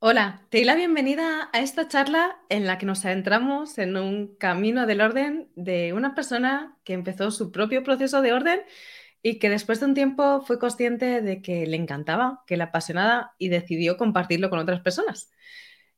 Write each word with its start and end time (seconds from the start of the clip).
Hola, 0.00 0.46
te 0.48 0.58
doy 0.58 0.64
la 0.64 0.76
bienvenida 0.76 1.50
a 1.52 1.58
esta 1.58 1.88
charla 1.88 2.38
en 2.48 2.66
la 2.66 2.78
que 2.78 2.86
nos 2.86 3.04
adentramos 3.04 3.78
en 3.78 3.96
un 3.96 4.36
camino 4.36 4.86
del 4.86 5.00
orden 5.00 5.48
de 5.56 5.92
una 5.92 6.14
persona 6.14 6.78
que 6.84 6.92
empezó 6.92 7.32
su 7.32 7.50
propio 7.50 7.82
proceso 7.82 8.22
de 8.22 8.32
orden 8.32 8.60
y 9.22 9.40
que 9.40 9.50
después 9.50 9.80
de 9.80 9.86
un 9.86 9.94
tiempo 9.94 10.42
fue 10.42 10.60
consciente 10.60 11.20
de 11.20 11.42
que 11.42 11.66
le 11.66 11.76
encantaba, 11.76 12.44
que 12.46 12.56
le 12.56 12.62
apasionaba 12.62 13.34
y 13.38 13.48
decidió 13.48 13.96
compartirlo 13.96 14.50
con 14.50 14.60
otras 14.60 14.80
personas. 14.82 15.32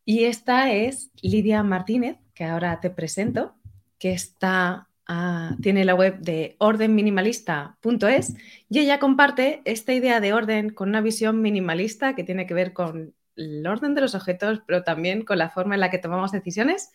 Y 0.06 0.24
esta 0.24 0.72
es 0.72 1.10
Lidia 1.20 1.62
Martínez, 1.62 2.16
que 2.32 2.44
ahora 2.44 2.80
te 2.80 2.88
presento, 2.88 3.54
que 3.98 4.12
está, 4.12 4.88
ah, 5.06 5.56
tiene 5.60 5.84
la 5.84 5.94
web 5.94 6.20
de 6.20 6.56
ordenminimalista.es 6.58 8.34
y 8.70 8.78
ella 8.78 8.98
comparte 8.98 9.60
esta 9.66 9.92
idea 9.92 10.20
de 10.20 10.32
orden 10.32 10.70
con 10.70 10.88
una 10.88 11.02
visión 11.02 11.42
minimalista 11.42 12.14
que 12.14 12.24
tiene 12.24 12.46
que 12.46 12.54
ver 12.54 12.72
con 12.72 13.14
el 13.36 13.66
orden 13.66 13.94
de 13.94 14.00
los 14.00 14.14
objetos, 14.14 14.60
pero 14.66 14.82
también 14.82 15.24
con 15.24 15.38
la 15.38 15.50
forma 15.50 15.74
en 15.74 15.80
la 15.80 15.90
que 15.90 15.98
tomamos 15.98 16.32
decisiones. 16.32 16.92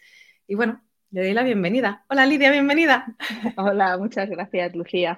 Y 0.48 0.56
bueno, 0.56 0.84
le 1.12 1.22
doy 1.22 1.34
la 1.34 1.44
bienvenida. 1.44 2.06
Hola 2.10 2.26
Lidia, 2.26 2.52
bienvenida. 2.52 3.06
Hola, 3.58 3.98
muchas 3.98 4.30
gracias, 4.30 4.76
Lucía. 4.76 5.18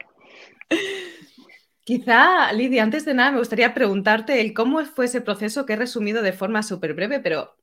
Quizá, 1.83 2.51
Lidia, 2.51 2.83
antes 2.83 3.05
de 3.05 3.13
nada 3.13 3.31
me 3.31 3.39
gustaría 3.39 3.73
preguntarte 3.73 4.41
el 4.41 4.53
cómo 4.53 4.83
fue 4.85 5.05
ese 5.05 5.21
proceso 5.21 5.65
que 5.65 5.73
he 5.73 5.77
resumido 5.77 6.21
de 6.21 6.33
forma 6.33 6.61
súper 6.61 6.93
breve, 6.93 7.19
pero 7.19 7.55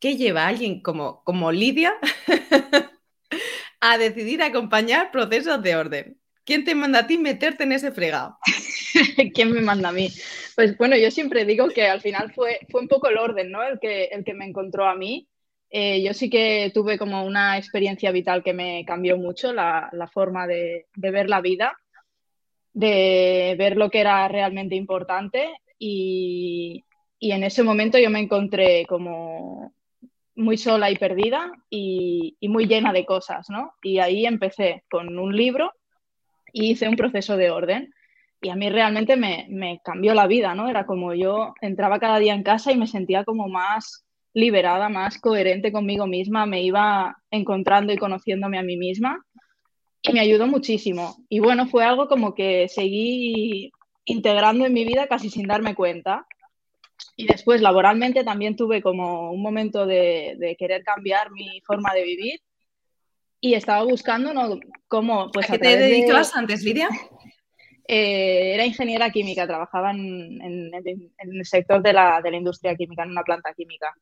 ¿qué 0.00 0.16
lleva 0.16 0.44
a 0.44 0.48
alguien 0.48 0.80
como, 0.80 1.22
como 1.24 1.52
Lidia 1.52 1.94
a 3.80 3.98
decidir 3.98 4.42
acompañar 4.42 5.10
procesos 5.10 5.62
de 5.62 5.76
orden? 5.76 6.20
¿Quién 6.44 6.64
te 6.64 6.74
manda 6.74 7.00
a 7.00 7.06
ti 7.06 7.18
meterte 7.18 7.64
en 7.64 7.72
ese 7.72 7.92
fregado? 7.92 8.38
¿Quién 9.34 9.52
me 9.52 9.60
manda 9.60 9.90
a 9.90 9.92
mí? 9.92 10.08
Pues 10.54 10.76
bueno, 10.78 10.96
yo 10.96 11.10
siempre 11.10 11.44
digo 11.44 11.68
que 11.68 11.86
al 11.86 12.00
final 12.00 12.32
fue, 12.32 12.60
fue 12.70 12.80
un 12.80 12.88
poco 12.88 13.08
el 13.08 13.18
orden, 13.18 13.50
¿no? 13.50 13.62
El 13.62 13.78
que, 13.78 14.04
el 14.04 14.24
que 14.24 14.34
me 14.34 14.46
encontró 14.46 14.86
a 14.86 14.94
mí. 14.94 15.28
Eh, 15.70 16.02
yo 16.02 16.14
sí 16.14 16.30
que 16.30 16.70
tuve 16.72 16.96
como 16.96 17.24
una 17.24 17.58
experiencia 17.58 18.12
vital 18.12 18.42
que 18.42 18.52
me 18.52 18.84
cambió 18.84 19.16
mucho 19.16 19.52
la, 19.52 19.90
forma 20.12 20.46
de, 20.46 20.86
ver 20.94 21.28
la 21.28 21.40
vida, 21.40 21.76
de 22.72 23.56
ver 23.58 23.76
lo 23.76 23.90
que 23.90 24.00
era 24.00 24.28
realmente 24.28 24.76
importante 24.76 25.48
y, 25.78 26.82
en 27.18 27.42
ese 27.42 27.64
momento 27.64 27.98
yo 27.98 28.08
me 28.10 28.20
encontré 28.20 28.86
como 28.86 29.74
muy 30.36 30.56
sola 30.56 30.90
y 30.90 30.96
perdida 30.96 31.50
y, 31.68 32.36
y, 32.38 32.48
muy 32.48 32.66
llena 32.66 32.92
de 32.92 33.04
cosas, 33.04 33.50
¿no? 33.50 33.72
Y 33.82 33.98
ahí 33.98 34.26
empecé 34.26 34.84
con 34.88 35.18
un 35.18 35.34
libro 35.34 35.72
y 36.52 36.70
hice 36.70 36.88
un 36.88 36.96
proceso 36.96 37.36
de 37.36 37.50
orden. 37.50 37.92
Y 38.40 38.50
a 38.50 38.56
mí 38.56 38.68
realmente 38.68 39.16
me, 39.16 39.46
me, 39.48 39.80
cambió 39.84 40.14
la 40.14 40.26
vida, 40.26 40.54
¿no? 40.54 40.68
Era 40.68 40.86
como 40.86 41.14
yo 41.14 41.54
entraba 41.60 41.98
cada 41.98 42.18
día 42.18 42.34
en 42.34 42.42
casa 42.42 42.72
y 42.72 42.76
me 42.76 42.86
sentía 42.86 43.24
como 43.24 43.48
más 43.48 44.04
liberada, 44.34 44.88
más 44.88 45.18
coherente 45.18 45.72
conmigo 45.72 46.06
misma, 46.06 46.44
me 46.44 46.62
iba 46.62 47.16
encontrando 47.30 47.92
y 47.92 47.96
conociéndome 47.96 48.58
a 48.58 48.62
mí 48.62 48.76
misma 48.76 49.24
y 50.02 50.12
me 50.12 50.20
ayudó 50.20 50.46
muchísimo. 50.46 51.16
Y 51.28 51.40
bueno, 51.40 51.66
fue 51.66 51.84
algo 51.84 52.08
como 52.08 52.34
que 52.34 52.68
seguí 52.68 53.72
integrando 54.04 54.66
en 54.66 54.72
mi 54.72 54.84
vida 54.84 55.06
casi 55.06 55.30
sin 55.30 55.46
darme 55.46 55.74
cuenta. 55.74 56.26
Y 57.16 57.26
después 57.26 57.60
laboralmente 57.60 58.24
también 58.24 58.56
tuve 58.56 58.82
como 58.82 59.30
un 59.30 59.42
momento 59.42 59.86
de, 59.86 60.36
de 60.38 60.56
querer 60.56 60.84
cambiar 60.84 61.30
mi 61.32 61.60
forma 61.66 61.92
de 61.94 62.04
vivir 62.04 62.40
y 63.40 63.54
estaba 63.54 63.82
buscando 63.84 64.32
¿no? 64.32 64.58
cómo... 64.88 65.30
Pues, 65.30 65.48
¿A 65.50 65.54
qué 65.54 65.58
te 65.58 65.76
dedicabas 65.76 66.34
antes, 66.34 66.62
Lidia? 66.62 66.88
Eh, 67.88 68.54
era 68.54 68.66
ingeniera 68.66 69.10
química, 69.10 69.46
trabajaba 69.46 69.92
en, 69.92 70.70
el 70.72 71.46
sector 71.46 71.82
de 71.82 71.92
la, 71.92 72.20
industria 72.32 72.74
química, 72.74 73.04
en 73.04 73.10
una 73.10 73.22
planta 73.22 73.54
química. 73.54 73.94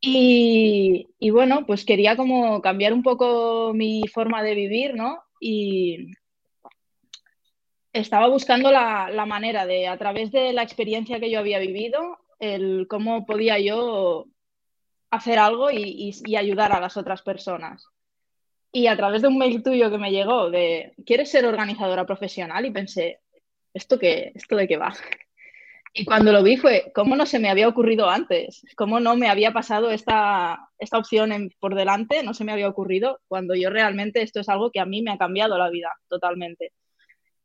Y, 0.00 1.06
bueno, 1.30 1.66
pues 1.66 1.84
quería 1.84 2.16
como 2.16 2.62
cambiar 2.62 2.92
un 2.92 3.02
poco 3.02 3.72
mi 3.74 4.02
forma 4.08 4.42
de 4.42 4.54
vivir, 4.54 4.94
¿no? 4.94 5.22
Y 5.40 6.12
estaba 7.92 8.28
buscando 8.28 8.72
la, 8.72 9.26
manera 9.26 9.66
de, 9.66 9.86
a 9.86 9.98
través 9.98 10.32
de 10.32 10.52
la 10.52 10.62
experiencia 10.62 11.20
que 11.20 11.30
yo 11.30 11.38
había 11.38 11.58
vivido, 11.58 12.18
el 12.38 12.86
cómo 12.88 13.26
podía 13.26 13.58
yo 13.58 14.26
hacer 15.10 15.38
algo 15.38 15.70
y 15.70 16.36
ayudar 16.36 16.72
a 16.72 16.80
las 16.80 16.96
otras 16.96 17.22
personas. 17.22 17.86
Y 18.72 18.86
a 18.86 18.96
través 18.96 19.22
de 19.22 19.28
un 19.28 19.38
mail 19.38 19.62
tuyo 19.62 19.90
que 19.90 19.98
me 19.98 20.12
llegó 20.12 20.50
de, 20.50 20.94
¿quieres 21.04 21.30
ser 21.30 21.44
organizadora 21.44 22.06
profesional? 22.06 22.64
Y 22.66 22.70
pensé, 22.70 23.20
¿esto 23.74 23.98
qué? 23.98 24.32
¿Esto 24.34 24.56
de 24.56 24.68
qué 24.68 24.76
va? 24.76 24.92
Y 25.92 26.04
cuando 26.04 26.30
lo 26.32 26.44
vi 26.44 26.56
fue, 26.56 26.92
¿cómo 26.94 27.16
no 27.16 27.26
se 27.26 27.40
me 27.40 27.50
había 27.50 27.66
ocurrido 27.66 28.08
antes? 28.08 28.62
¿Cómo 28.76 29.00
no 29.00 29.16
me 29.16 29.28
había 29.28 29.52
pasado 29.52 29.90
esta, 29.90 30.68
esta 30.78 30.98
opción 30.98 31.50
por 31.58 31.74
delante? 31.74 32.22
No 32.22 32.32
se 32.32 32.44
me 32.44 32.52
había 32.52 32.68
ocurrido 32.68 33.18
cuando 33.26 33.56
yo 33.56 33.70
realmente 33.70 34.22
esto 34.22 34.38
es 34.38 34.48
algo 34.48 34.70
que 34.70 34.78
a 34.78 34.84
mí 34.86 35.02
me 35.02 35.10
ha 35.10 35.18
cambiado 35.18 35.58
la 35.58 35.68
vida 35.68 35.90
totalmente. 36.08 36.72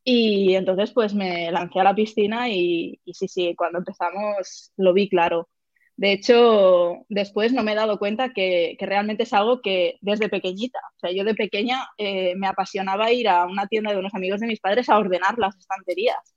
Y 0.03 0.53
entonces 0.55 0.91
pues 0.91 1.15
me 1.15 1.51
lancé 1.51 1.79
a 1.79 1.85
la 1.85 1.95
piscina 1.95 2.47
y, 2.49 2.99
y 3.03 3.13
sí, 3.15 3.27
sí, 3.27 3.55
cuando 3.55 3.79
empezamos 3.79 4.71
lo 4.77 4.93
vi 4.93 5.09
claro. 5.09 5.49
De 5.97 6.11
hecho, 6.11 7.05
después 7.07 7.53
no 7.53 7.63
me 7.63 7.71
he 7.71 7.75
dado 7.75 7.97
cuenta 7.99 8.33
que, 8.33 8.75
realmente 8.79 9.23
es 9.23 9.33
algo 9.33 9.61
que 9.61 9.97
desde 10.01 10.27
pequeñita, 10.27 10.79
o 10.97 10.99
sea, 10.99 11.11
yo 11.11 11.23
de 11.23 11.35
pequeña 11.35 11.87
eh, 11.97 12.35
me 12.35 12.47
apasionaba 12.47 13.11
ir 13.13 13.29
a 13.29 13.45
una 13.45 13.67
tienda 13.67 13.91
de 13.91 13.99
unos 13.99 14.13
amigos 14.13 14.41
de 14.41 14.47
mis 14.47 14.59
padres 14.59 14.89
a 14.89 14.97
ordenar 14.97 15.37
las 15.37 15.55
estanterías. 15.57 16.35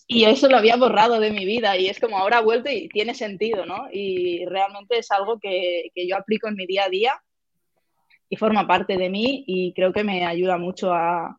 y 0.08 0.24
eso 0.24 0.48
lo 0.48 0.56
había 0.56 0.76
borrado 0.76 1.20
de 1.20 1.30
mi 1.30 1.44
vida 1.44 1.76
y 1.78 1.88
es 1.88 2.00
como 2.00 2.18
ahora 2.18 2.38
ha 2.38 2.42
vuelto 2.42 2.70
y 2.70 2.88
tiene 2.88 3.14
sentido, 3.14 3.66
¿no? 3.66 3.86
Y 3.92 4.44
realmente 4.46 4.98
es 4.98 5.10
algo 5.12 5.38
que, 5.38 5.90
yo 5.94 6.16
aplico 6.16 6.48
en 6.48 6.56
mi 6.56 6.66
día 6.66 6.84
a 6.84 6.88
día 6.88 7.22
y 8.28 8.36
forma 8.36 8.66
parte 8.66 8.96
de 8.96 9.10
mí 9.10 9.44
y 9.46 9.72
creo 9.74 9.92
que 9.92 10.02
me 10.02 10.26
ayuda 10.26 10.58
mucho 10.58 10.92
a, 10.92 11.38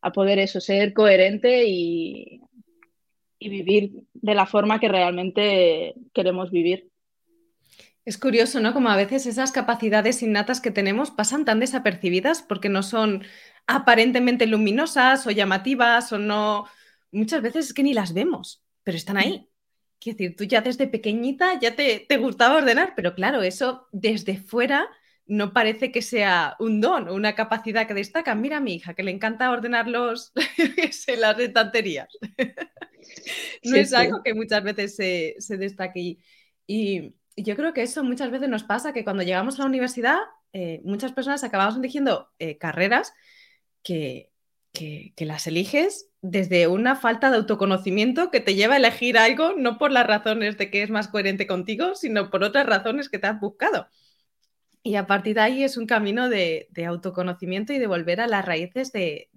a 0.00 0.12
poder 0.12 0.40
eso, 0.40 0.60
ser 0.60 0.92
coherente 0.92 1.64
y 1.68 2.40
y 3.46 3.48
vivir 3.48 4.04
de 4.12 4.34
la 4.34 4.46
forma 4.46 4.80
que 4.80 4.88
realmente 4.88 5.94
queremos 6.12 6.50
vivir. 6.50 6.90
Es 8.04 8.18
curioso, 8.18 8.60
¿no? 8.60 8.72
Como 8.72 8.88
a 8.88 8.96
veces 8.96 9.26
esas 9.26 9.50
capacidades 9.50 10.22
innatas 10.22 10.60
que 10.60 10.70
tenemos 10.70 11.10
pasan 11.10 11.44
tan 11.44 11.58
desapercibidas 11.58 12.42
porque 12.42 12.68
no 12.68 12.82
son 12.82 13.24
aparentemente 13.66 14.46
luminosas 14.46 15.26
o 15.26 15.30
llamativas 15.30 16.12
o 16.12 16.18
no... 16.18 16.66
Muchas 17.10 17.42
veces 17.42 17.66
es 17.66 17.74
que 17.74 17.82
ni 17.82 17.94
las 17.94 18.14
vemos, 18.14 18.64
pero 18.84 18.96
están 18.96 19.16
ahí. 19.16 19.48
Quiero 19.98 20.18
decir, 20.18 20.36
tú 20.36 20.44
ya 20.44 20.60
desde 20.60 20.86
pequeñita 20.86 21.58
ya 21.58 21.74
te, 21.74 22.04
te 22.08 22.16
gustaba 22.18 22.56
ordenar, 22.56 22.92
pero 22.94 23.14
claro, 23.14 23.42
eso 23.42 23.88
desde 23.90 24.36
fuera 24.36 24.88
no 25.26 25.52
parece 25.52 25.90
que 25.90 26.02
sea 26.02 26.56
un 26.58 26.80
don 26.80 27.08
o 27.08 27.14
una 27.14 27.34
capacidad 27.34 27.86
que 27.86 27.94
destaca. 27.94 28.34
Mira 28.34 28.58
a 28.58 28.60
mi 28.60 28.74
hija, 28.74 28.94
que 28.94 29.02
le 29.02 29.10
encanta 29.10 29.50
ordenar 29.50 29.88
los, 29.88 30.32
las 31.18 31.38
estanterías. 31.38 32.08
no 33.64 33.76
es 33.76 33.92
algo 33.92 34.22
que 34.22 34.34
muchas 34.34 34.62
veces 34.62 34.96
se, 34.96 35.56
destaque. 35.56 36.18
Y, 36.66 37.14
yo 37.36 37.54
creo 37.54 37.74
que 37.74 37.82
eso 37.82 38.02
muchas 38.02 38.30
veces 38.30 38.48
nos 38.48 38.64
pasa, 38.64 38.92
que 38.92 39.04
cuando 39.04 39.22
llegamos 39.22 39.58
a 39.58 39.62
la 39.62 39.68
universidad, 39.68 40.18
eh, 40.52 40.80
muchas 40.84 41.12
personas 41.12 41.44
acabamos 41.44 41.76
eligiendo 41.76 42.30
eh, 42.38 42.56
carreras 42.56 43.12
que, 43.82 44.30
que, 44.72 45.12
las 45.26 45.46
eliges 45.46 46.08
desde 46.22 46.66
una 46.66 46.96
falta 46.96 47.30
de 47.30 47.36
autoconocimiento 47.36 48.30
que 48.30 48.40
te 48.40 48.54
lleva 48.54 48.74
a 48.74 48.78
elegir 48.78 49.18
algo 49.18 49.52
no 49.52 49.78
por 49.78 49.92
las 49.92 50.06
razones 50.06 50.56
de 50.56 50.70
que 50.70 50.82
es 50.82 50.90
más 50.90 51.08
coherente 51.08 51.46
contigo, 51.46 51.94
sino 51.94 52.30
por 52.30 52.42
otras 52.42 52.66
razones 52.66 53.08
que 53.08 53.18
te 53.18 53.26
has 53.26 53.40
buscado. 53.40 53.88
Y 54.86 54.94
a 54.94 55.08
partir 55.08 55.34
de 55.34 55.40
ahí 55.40 55.64
es 55.64 55.76
un 55.76 55.84
camino 55.84 56.28
de, 56.28 56.68
autoconocimiento 56.86 57.72
y 57.72 57.78
de 57.80 57.88
volver 57.88 58.20
a 58.20 58.28
las 58.28 58.44
raíces 58.44 58.92
de, 58.92 59.28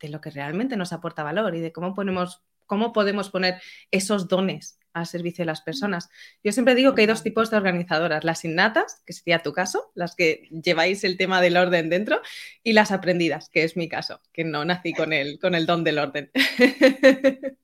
lo 0.00 0.22
que 0.22 0.30
realmente 0.30 0.78
nos 0.78 0.94
aporta 0.94 1.22
valor 1.22 1.54
y 1.54 1.60
de 1.60 1.72
cómo, 1.72 1.94
ponemos, 1.94 2.40
cómo 2.64 2.94
podemos 2.94 3.28
poner 3.28 3.60
esos 3.90 4.28
dones 4.28 4.78
al 4.94 5.06
servicio 5.06 5.42
de 5.42 5.46
las 5.48 5.60
personas. 5.60 6.08
Yo 6.42 6.52
siempre 6.52 6.74
digo 6.74 6.94
que 6.94 7.02
hay 7.02 7.06
dos 7.06 7.22
tipos 7.22 7.50
de 7.50 7.58
organizadoras, 7.58 8.24
las 8.24 8.46
innatas, 8.46 9.02
que 9.04 9.12
sería 9.12 9.40
tu 9.40 9.52
caso, 9.52 9.92
las 9.94 10.16
que 10.16 10.48
lleváis 10.50 11.04
el 11.04 11.18
tema 11.18 11.42
del 11.42 11.58
orden 11.58 11.90
dentro, 11.90 12.22
y 12.62 12.72
las 12.72 12.92
aprendidas, 12.92 13.50
que 13.50 13.64
es 13.64 13.76
mi 13.76 13.90
caso, 13.90 14.22
que 14.32 14.44
no 14.44 14.64
nací 14.64 14.94
con 14.94 15.12
el, 15.12 15.38
con 15.38 15.54
el 15.54 15.66
don 15.66 15.84
del 15.84 15.98
orden. 15.98 16.30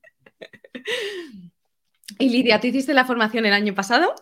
y 2.18 2.28
Lidia, 2.28 2.60
¿tú 2.60 2.66
hiciste 2.66 2.92
la 2.92 3.06
formación 3.06 3.46
el 3.46 3.54
año 3.54 3.74
pasado? 3.74 4.14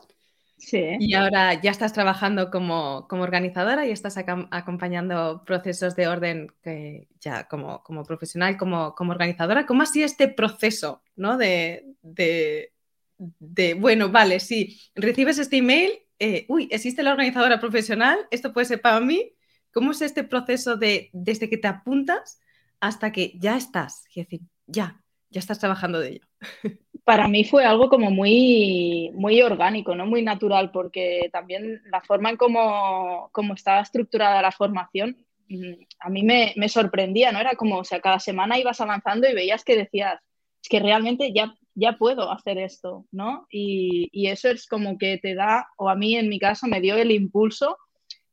Y 0.58 1.14
ahora 1.14 1.60
ya 1.60 1.70
estás 1.70 1.92
trabajando 1.92 2.50
como, 2.50 3.06
organizadora 3.10 3.86
y 3.86 3.90
estás 3.90 4.16
acompañando 4.16 5.44
procesos 5.44 5.94
de 5.94 6.08
orden 6.08 6.52
que 6.62 7.08
ya 7.20 7.46
como, 7.46 7.82
como 7.82 8.04
profesional, 8.04 8.56
como, 8.56 8.94
como, 8.94 9.12
organizadora. 9.12 9.66
¿Cómo 9.66 9.82
ha 9.82 9.86
sido 9.86 10.06
este 10.06 10.28
proceso 10.28 11.02
¿no? 11.14 11.36
de, 11.36 11.84
de, 12.02 13.74
bueno, 13.74 14.10
vale, 14.10 14.40
sí, 14.40 14.80
recibes 14.94 15.38
este 15.38 15.58
email, 15.58 15.92
eh, 16.18 16.46
uy, 16.48 16.68
existe 16.70 17.02
la 17.02 17.12
organizadora 17.12 17.60
profesional, 17.60 18.18
esto 18.30 18.52
puede 18.52 18.66
ser 18.66 18.80
para 18.80 19.00
mí. 19.00 19.32
¿Cómo 19.72 19.92
es 19.92 20.00
este 20.00 20.24
proceso 20.24 20.76
de 20.76 21.10
desde 21.12 21.50
que 21.50 21.58
te 21.58 21.68
apuntas 21.68 22.40
hasta 22.80 23.12
que 23.12 23.34
ya 23.38 23.56
estás? 23.56 24.04
Es 24.08 24.26
decir, 24.26 24.40
ya, 24.66 25.02
ya 25.28 25.40
estás 25.40 25.58
trabajando 25.58 26.00
de 26.00 26.08
ello. 26.08 26.26
para 27.06 27.28
mí 27.28 27.44
fue 27.44 27.64
algo 27.64 27.88
como 27.88 28.10
muy, 28.10 29.12
muy 29.14 29.40
orgánico, 29.40 29.94
¿no? 29.94 30.06
Muy 30.06 30.22
natural, 30.22 30.72
porque 30.72 31.30
también 31.32 31.80
la 31.88 32.00
forma 32.00 32.30
en 32.30 32.36
cómo, 32.36 33.30
estaba 33.54 33.80
estructurada 33.80 34.42
la 34.42 34.50
formación, 34.50 35.16
mm, 35.48 35.74
a 36.00 36.10
mí 36.10 36.24
me, 36.24 36.68
sorprendía, 36.68 37.30
¿no? 37.30 37.38
Era 37.38 37.54
como, 37.54 37.78
o 37.78 37.84
sea, 37.84 38.00
cada 38.00 38.18
semana 38.18 38.58
ibas 38.58 38.80
avanzando 38.80 39.28
y 39.28 39.34
veías 39.34 39.62
que 39.62 39.76
decías, 39.76 40.20
es 40.60 40.68
que 40.68 40.80
realmente 40.80 41.32
ya, 41.32 41.54
ya 41.76 41.92
puedo 41.96 42.28
hacer 42.32 42.58
esto, 42.58 43.06
¿no? 43.12 43.46
Y, 43.52 44.08
y 44.10 44.26
eso 44.26 44.48
es 44.48 44.66
como 44.66 44.98
que 44.98 45.18
te 45.18 45.36
da, 45.36 45.68
o 45.76 45.88
a 45.88 45.94
mí 45.94 46.16
en 46.16 46.28
mi 46.28 46.40
caso 46.40 46.66
me 46.66 46.80
dio 46.80 46.96
el 46.96 47.12
impulso 47.12 47.78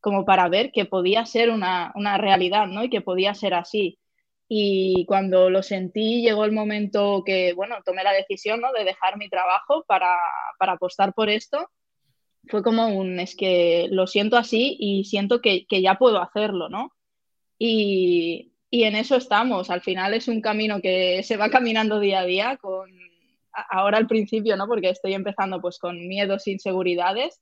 como 0.02 0.26
para 0.26 0.50
ver 0.50 0.72
que 0.72 0.86
podía 0.86 1.28
ser 1.28 1.52
una, 1.52 1.92
una 1.94 2.18
realidad, 2.18 2.66
¿no? 2.66 2.84
Y 2.84 2.90
que 2.90 3.02
podía 3.02 3.36
ser 3.36 3.54
así. 3.54 4.00
Y 4.48 5.06
cuando 5.06 5.50
lo 5.50 5.64
sentí, 5.64 6.22
llegó 6.22 6.46
el 6.46 6.52
momento 6.52 7.24
que, 7.26 7.54
bueno, 7.54 7.78
tomé 7.86 8.04
la 8.04 8.12
decisión 8.12 8.62
¿no? 8.62 8.72
de 8.74 8.84
dejar 8.84 9.18
mi 9.18 9.30
trabajo 9.30 9.84
para, 9.88 10.18
para, 10.60 10.74
apostar 10.74 11.14
por 11.14 11.30
esto. 11.30 11.70
Fue 12.48 12.62
como 12.62 12.88
un, 12.88 13.20
es 13.20 13.36
que 13.36 13.88
lo 13.90 14.06
siento 14.06 14.38
así 14.38 14.76
y 14.80 15.06
siento 15.06 15.42
que, 15.42 15.66
que 15.66 15.82
ya 15.82 15.96
puedo 15.96 16.22
hacerlo, 16.22 16.68
¿no? 16.70 16.94
Y, 17.58 18.54
y, 18.70 18.84
en 18.84 18.96
eso 18.96 19.16
estamos. 19.16 19.70
Al 19.70 19.82
final 19.82 20.14
es 20.14 20.28
un 20.28 20.42
camino 20.42 20.82
que 20.82 21.24
se 21.24 21.38
va 21.38 21.50
caminando 21.50 22.00
día 22.02 22.20
a 22.20 22.26
día, 22.26 22.58
con, 22.58 22.92
ahora 23.70 23.98
al 23.98 24.08
principio, 24.08 24.58
¿no? 24.58 24.68
Porque 24.68 24.90
estoy 24.90 25.14
empezando 25.14 25.62
pues 25.62 25.80
con 25.80 26.08
miedos, 26.08 26.48
inseguridades, 26.48 27.40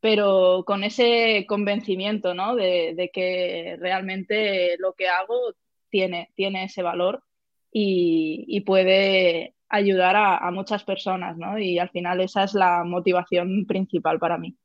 pero 0.00 0.64
con 0.66 0.84
ese 0.84 1.46
convencimiento, 1.48 2.34
¿no? 2.34 2.54
De, 2.54 2.94
de 2.94 3.10
que 3.10 3.76
realmente 3.80 4.76
lo 4.78 4.92
que 4.92 5.08
hago 5.08 5.54
tiene, 5.92 6.30
tiene 6.34 6.64
ese 6.64 6.82
valor 6.82 7.22
y, 7.70 8.60
puede 8.66 9.54
ayudar 9.68 10.16
a, 10.16 10.50
muchas 10.50 10.82
personas, 10.84 11.36
¿no? 11.36 11.58
Y 11.58 11.78
al 11.78 11.90
final 11.90 12.20
esa 12.20 12.44
es 12.44 12.54
la 12.54 12.82
motivación 12.84 13.66
principal 13.66 14.18
para 14.18 14.38
mí. 14.38 14.56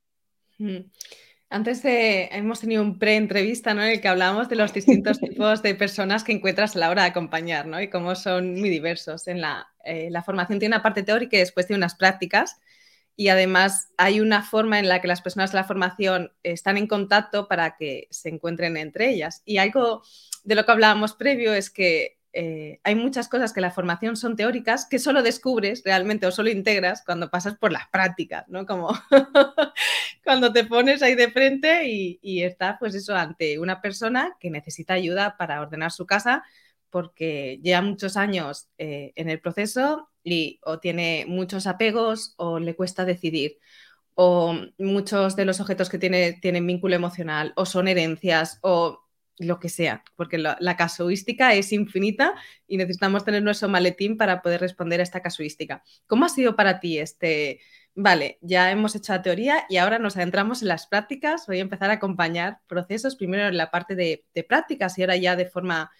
Mm. 0.58 0.90
Antes 1.50 1.82
de, 1.82 2.28
hemos 2.32 2.60
tenido 2.60 2.82
un 2.82 2.98
pre-entrevista 2.98 3.72
¿no? 3.72 3.82
en 3.82 3.92
el 3.92 4.00
que 4.02 4.08
hablábamos 4.08 4.50
de 4.50 4.56
los 4.56 4.74
distintos 4.74 5.18
tipos 5.20 5.62
de 5.62 5.74
personas 5.74 6.24
que 6.24 6.32
encuentras 6.32 6.76
a 6.76 6.78
la 6.78 6.90
hora 6.90 7.02
de 7.02 7.08
acompañar 7.08 7.66
¿no? 7.66 7.80
y 7.80 7.88
cómo 7.88 8.14
son 8.16 8.54
muy 8.54 8.68
diversos. 8.68 9.28
En 9.28 9.40
la, 9.40 9.66
eh, 9.84 10.08
la 10.10 10.22
formación 10.22 10.58
tiene 10.58 10.74
una 10.74 10.82
parte 10.82 11.02
teórica 11.02 11.36
y 11.36 11.40
después 11.40 11.66
tiene 11.66 11.78
unas 11.78 11.94
prácticas 11.94 12.58
y 13.16 13.30
además 13.30 13.88
hay 13.96 14.20
una 14.20 14.42
forma 14.42 14.78
en 14.78 14.88
la 14.88 15.00
que 15.00 15.08
las 15.08 15.22
personas 15.22 15.50
de 15.50 15.56
la 15.56 15.64
formación 15.64 16.32
están 16.42 16.76
en 16.76 16.86
contacto 16.86 17.48
para 17.48 17.76
que 17.76 18.06
se 18.10 18.28
encuentren 18.28 18.76
entre 18.76 19.10
ellas. 19.10 19.42
Y 19.44 19.56
algo 19.56 20.02
de 20.44 20.54
lo 20.54 20.64
que 20.64 20.72
hablábamos 20.72 21.14
previo 21.14 21.52
es 21.52 21.70
que 21.70 22.18
eh, 22.32 22.80
hay 22.84 22.94
muchas 22.94 23.28
cosas 23.28 23.52
que 23.52 23.60
la 23.60 23.70
formación 23.70 24.16
son 24.16 24.36
teóricas 24.36 24.86
que 24.86 24.98
solo 24.98 25.22
descubres 25.22 25.82
realmente 25.84 26.26
o 26.26 26.30
solo 26.30 26.50
integras 26.50 27.02
cuando 27.04 27.30
pasas 27.30 27.56
por 27.56 27.72
las 27.72 27.88
prácticas, 27.88 28.46
¿no? 28.48 28.66
Como 28.66 28.90
cuando 30.24 30.52
te 30.52 30.64
pones 30.64 31.02
ahí 31.02 31.14
de 31.14 31.30
frente 31.30 31.88
y, 31.88 32.18
y 32.22 32.42
estás, 32.42 32.76
pues 32.78 32.94
eso, 32.94 33.16
ante 33.16 33.58
una 33.58 33.80
persona 33.80 34.36
que 34.38 34.50
necesita 34.50 34.94
ayuda 34.94 35.36
para 35.36 35.60
ordenar 35.60 35.90
su 35.90 36.06
casa 36.06 36.44
porque 36.90 37.60
lleva 37.62 37.82
muchos 37.82 38.16
años 38.16 38.68
eh, 38.78 39.12
en 39.16 39.30
el 39.30 39.40
proceso 39.40 40.08
y 40.24 40.60
o 40.64 40.78
tiene 40.78 41.24
muchos 41.28 41.66
apegos 41.66 42.34
o 42.36 42.58
le 42.58 42.76
cuesta 42.76 43.04
decidir 43.04 43.58
o 44.14 44.54
muchos 44.78 45.36
de 45.36 45.44
los 45.44 45.60
objetos 45.60 45.88
que 45.88 45.98
tiene 45.98 46.34
tienen 46.34 46.66
vínculo 46.66 46.94
emocional 46.94 47.52
o 47.56 47.66
son 47.66 47.88
herencias 47.88 48.58
o 48.62 49.07
lo 49.38 49.58
que 49.58 49.68
sea, 49.68 50.04
porque 50.16 50.38
la, 50.38 50.76
casuística 50.76 51.54
es 51.54 51.72
infinita 51.72 52.34
y 52.66 52.76
necesitamos 52.76 53.24
tener 53.24 53.42
nuestro 53.42 53.68
maletín 53.68 54.16
para 54.16 54.42
poder 54.42 54.60
responder 54.60 55.00
a 55.00 55.02
esta 55.02 55.22
casuística. 55.22 55.82
¿Cómo 56.06 56.24
ha 56.24 56.28
sido 56.28 56.56
para 56.56 56.80
ti 56.80 56.98
este, 56.98 57.60
vale, 57.94 58.38
ya 58.40 58.70
hemos 58.70 58.94
hecho 58.94 59.12
la 59.12 59.22
teoría 59.22 59.64
y 59.68 59.76
ahora 59.76 59.98
nos 59.98 60.16
adentramos 60.16 60.62
en 60.62 60.68
las 60.68 60.86
prácticas, 60.86 61.46
voy 61.46 61.58
a 61.58 61.62
empezar 61.62 61.90
a 61.90 61.94
acompañar 61.94 62.60
procesos, 62.66 63.16
primero 63.16 63.48
en 63.48 63.56
la 63.56 63.70
parte 63.70 63.94
de, 63.94 64.24
prácticas 64.48 64.98
y 64.98 65.02
ahora 65.02 65.16
ya 65.16 65.36
de 65.36 65.46
forma... 65.46 65.90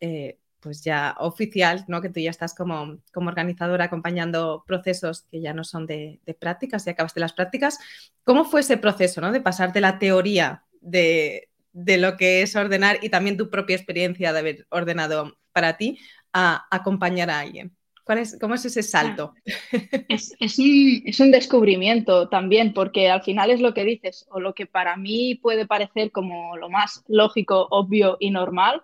Eh, 0.00 0.38
pues 0.60 0.82
ya 0.82 1.14
oficial, 1.20 1.84
¿no? 1.86 2.00
Que 2.02 2.08
tú 2.08 2.18
ya 2.18 2.30
estás 2.30 2.52
como, 2.52 2.98
como 3.12 3.28
organizadora 3.28 3.84
acompañando 3.84 4.64
procesos 4.66 5.22
que 5.30 5.40
ya 5.40 5.54
no 5.54 5.62
son 5.62 5.86
de, 5.86 6.20
de 6.26 6.34
prácticas 6.34 6.84
y 6.84 6.90
acabaste 6.90 7.20
las 7.20 7.32
prácticas. 7.32 7.78
¿Cómo 8.24 8.44
fue 8.44 8.62
ese 8.62 8.76
proceso, 8.76 9.20
¿no? 9.20 9.30
De 9.30 9.40
pasar 9.40 9.72
de 9.72 9.80
la 9.80 10.00
teoría 10.00 10.64
de, 10.80 11.47
de 11.72 11.98
lo 11.98 12.16
que 12.16 12.42
es 12.42 12.56
ordenar 12.56 12.98
y 13.02 13.08
también 13.08 13.36
tu 13.36 13.50
propia 13.50 13.76
experiencia 13.76 14.32
de 14.32 14.38
haber 14.38 14.66
ordenado 14.70 15.38
para 15.52 15.76
ti 15.76 15.98
a 16.32 16.66
acompañar 16.70 17.30
a 17.30 17.40
alguien. 17.40 17.76
¿Cuál 18.04 18.18
es, 18.18 18.38
¿Cómo 18.40 18.54
es 18.54 18.64
ese 18.64 18.82
salto? 18.82 19.34
Es, 20.08 20.34
un, 20.40 21.02
es, 21.04 21.20
un, 21.20 21.30
descubrimiento 21.30 22.30
también, 22.30 22.72
porque 22.72 23.10
al 23.10 23.22
final 23.22 23.50
es 23.50 23.60
lo 23.60 23.74
que 23.74 23.84
dices, 23.84 24.26
o 24.30 24.40
lo 24.40 24.54
que 24.54 24.64
para 24.64 24.96
mí 24.96 25.34
puede 25.34 25.66
parecer 25.66 26.10
como 26.10 26.56
lo 26.56 26.70
más 26.70 27.04
lógico, 27.06 27.68
obvio 27.70 28.16
y 28.18 28.30
normal, 28.30 28.80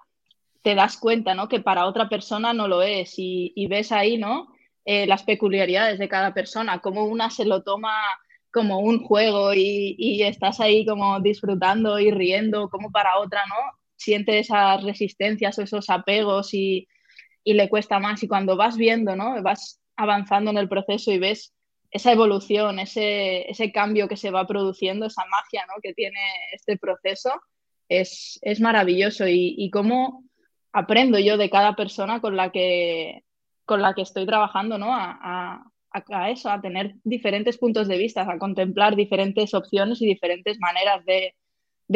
te 0.61 0.75
das 0.75 0.99
cuenta, 0.99 1.35
¿no? 1.35 1.49
Que 1.49 1.61
para 1.61 1.87
otra 1.87 2.11
persona 2.11 2.53
no 2.53 2.69
lo 2.69 2.83
es 2.83 3.19
y, 3.19 3.53
y 3.57 3.67
ves 3.67 3.93
ahí, 3.93 4.19
¿no? 4.19 4.55
Eh, 4.85 5.07
las 5.07 5.23
peculiaridades 5.23 5.99
de 5.99 6.11
cada 6.11 6.35
persona, 6.35 6.81
cómo 6.81 7.07
una 7.07 7.31
se 7.31 7.47
lo 7.47 7.63
toma 7.63 7.95
como 8.55 8.79
un 8.79 9.05
juego 9.05 9.53
y, 9.53 10.23
estás 10.23 10.61
ahí 10.61 10.87
como 10.87 11.19
disfrutando 11.21 11.99
y 11.99 12.12
riendo, 12.12 12.71
como 12.71 12.93
para 12.93 13.19
otra, 13.19 13.43
¿no? 13.49 13.56
Siente 13.97 14.39
esas 14.39 14.83
resistencias 14.85 15.59
o 15.59 15.62
esos 15.62 15.91
apegos 15.91 16.55
y, 16.55 16.87
le 17.45 17.69
cuesta 17.69 17.99
más. 17.99 18.23
Y 18.23 18.29
cuando 18.29 18.56
vas 18.56 18.77
viendo, 18.77 19.17
¿no? 19.17 19.43
Vas 19.43 19.81
avanzando 19.97 20.53
en 20.53 20.59
el 20.59 20.69
proceso 20.69 21.11
y 21.11 21.19
ves 21.19 21.53
esa 21.91 22.12
evolución, 22.12 22.79
ese, 22.79 23.51
ese 23.51 23.73
cambio 23.73 24.09
que 24.09 24.17
se 24.17 24.31
va 24.31 24.47
produciendo, 24.47 25.07
esa 25.07 25.25
magia, 25.29 25.67
¿no? 25.67 25.75
Que 25.83 25.93
tiene 25.93 26.21
este 26.53 26.79
proceso, 26.79 27.33
es, 27.89 28.41
maravilloso. 28.61 29.27
Y, 29.27 29.57
y 29.59 29.71
cómo 29.71 30.23
aprendo 30.73 31.19
yo 31.19 31.37
de 31.37 31.50
cada 31.50 31.75
persona 31.75 32.21
con 32.21 32.37
la 32.37 32.53
que, 32.53 33.25
con 33.65 33.83
la 33.83 33.95
que 33.95 34.03
estoy 34.03 34.27
trabajando, 34.27 34.79
¿no? 34.79 34.93
Eso, 36.29 36.50
a 36.50 36.61
tener 36.61 36.94
diferentes 37.05 37.58
puntos 37.58 37.88
de 37.88 37.99
vista, 37.99 38.23
a 38.23 38.38
contemplar 38.38 38.96
diferentes 38.96 39.55
opciones 39.55 40.00
y 40.02 40.06
diferentes 40.06 40.58
maneras 40.58 41.05
de, 41.05 41.35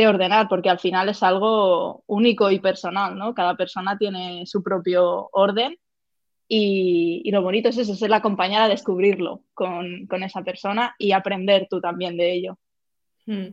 ordenar, 0.06 0.48
porque 0.48 0.70
al 0.70 0.78
final 0.78 1.08
es 1.08 1.22
algo 1.22 2.04
único 2.06 2.50
y 2.50 2.60
personal, 2.60 3.16
¿no? 3.18 3.34
Cada 3.34 3.56
persona 3.56 3.98
tiene 3.98 4.46
su 4.46 4.62
propio 4.62 5.28
orden 5.32 5.76
y, 6.46 7.28
lo 7.30 7.42
bonito 7.42 7.68
es 7.68 7.78
eso, 7.78 7.94
es 7.94 8.02
el 8.02 8.12
acompañar 8.12 8.62
a 8.62 8.68
descubrirlo 8.68 9.42
con, 9.54 10.06
esa 10.22 10.42
persona 10.42 10.94
y 10.98 11.12
aprender 11.12 11.66
tú 11.68 11.80
también 11.80 12.16
de 12.16 12.32
ello. 12.32 12.58
Hmm. 13.26 13.48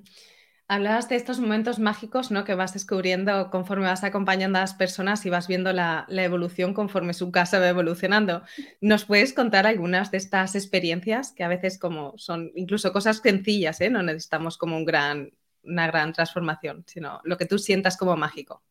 Hablabas 0.68 1.08
de 1.10 1.16
estos 1.16 1.40
momentos 1.40 1.78
mágicos 1.78 2.32
¿no? 2.32 2.44
que 2.44 2.56
vas 2.56 2.74
descubriendo 2.74 3.52
conforme 3.52 3.86
vas 3.86 4.04
acompañando 4.04 4.58
a 4.58 4.62
las 4.62 4.74
personas 4.74 5.24
y 5.24 5.30
vas 5.30 5.48
viendo 5.48 5.72
la, 5.74 6.08
evolución 6.10 6.74
conforme 6.74 7.14
su 7.14 7.32
casa 7.32 7.60
va 7.60 7.70
evolucionando. 7.70 8.42
¿Nos 8.82 9.06
puedes 9.06 9.34
contar 9.34 9.68
algunas 9.68 10.10
de 10.10 10.18
estas 10.18 10.56
experiencias 10.56 11.34
que 11.34 11.44
a 11.44 11.50
veces 11.50 11.78
como 11.78 12.18
son 12.18 12.52
incluso 12.56 12.92
cosas 12.92 13.18
sencillas, 13.18 13.80
¿eh? 13.80 13.92
no 13.92 14.02
necesitamos 14.02 14.58
como 14.58 14.78
una 14.78 15.88
gran 15.88 16.14
transformación, 16.14 16.84
sino 16.88 17.22
lo 17.24 17.38
que 17.38 17.46
tú 17.46 17.60
sientas 17.60 17.96
como 17.96 18.18
mágico? 18.18 18.64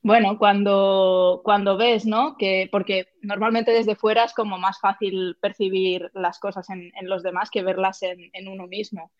Bueno, 0.00 0.38
cuando, 0.38 1.42
cuando 1.44 1.76
ves, 1.76 2.06
¿no? 2.06 2.38
Que, 2.38 2.70
porque 2.72 3.08
normalmente 3.20 3.72
desde 3.72 3.96
fuera 3.96 4.24
es 4.24 4.32
como 4.32 4.56
más 4.56 4.80
fácil 4.80 5.36
percibir 5.42 6.10
las 6.14 6.38
cosas 6.38 6.70
en, 6.70 6.90
los 7.02 7.22
demás 7.22 7.50
que 7.50 7.62
verlas 7.62 8.02
en, 8.02 8.30
en 8.32 8.48
uno 8.48 8.66
mismo 8.66 9.10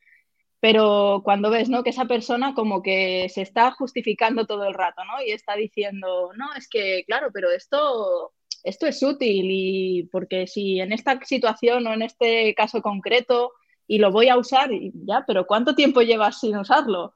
pero 0.61 1.23
cuando 1.25 1.51
ves, 1.51 1.69
¿no? 1.69 1.83
Que 1.83 1.91
esa 1.91 2.07
persona 2.07 2.55
como 2.55 2.83
que 2.83 3.29
se 3.29 3.43
está 3.43 3.71
justificando 3.71 4.47
todo 4.47 4.65
el 4.65 4.75
rato, 4.75 5.03
¿no? 5.05 5.23
Y 5.25 5.31
está 5.31 5.55
diciendo, 5.55 6.33
no, 6.37 6.53
es 6.57 6.69
que, 6.69 7.05
claro, 7.07 7.29
pero 7.33 7.51
esto, 7.51 8.33
esto 8.65 8.87
es 8.87 9.03
útil 9.03 9.47
y 9.51 10.09
porque 10.11 10.47
si 10.47 10.81
en 10.81 10.93
esta 10.93 11.21
situación 11.25 11.87
o 11.87 11.93
en 11.95 12.03
este 12.03 12.55
caso 12.55 12.83
concreto 12.83 13.53
y 13.87 13.99
lo 13.99 14.11
voy 14.11 14.29
a 14.29 14.37
usar, 14.37 14.71
ya, 15.07 15.25
pero 15.27 15.47
¿cuánto 15.47 15.75
tiempo 15.75 16.03
llevas 16.03 16.41
sin 16.41 16.57
usarlo? 16.57 17.15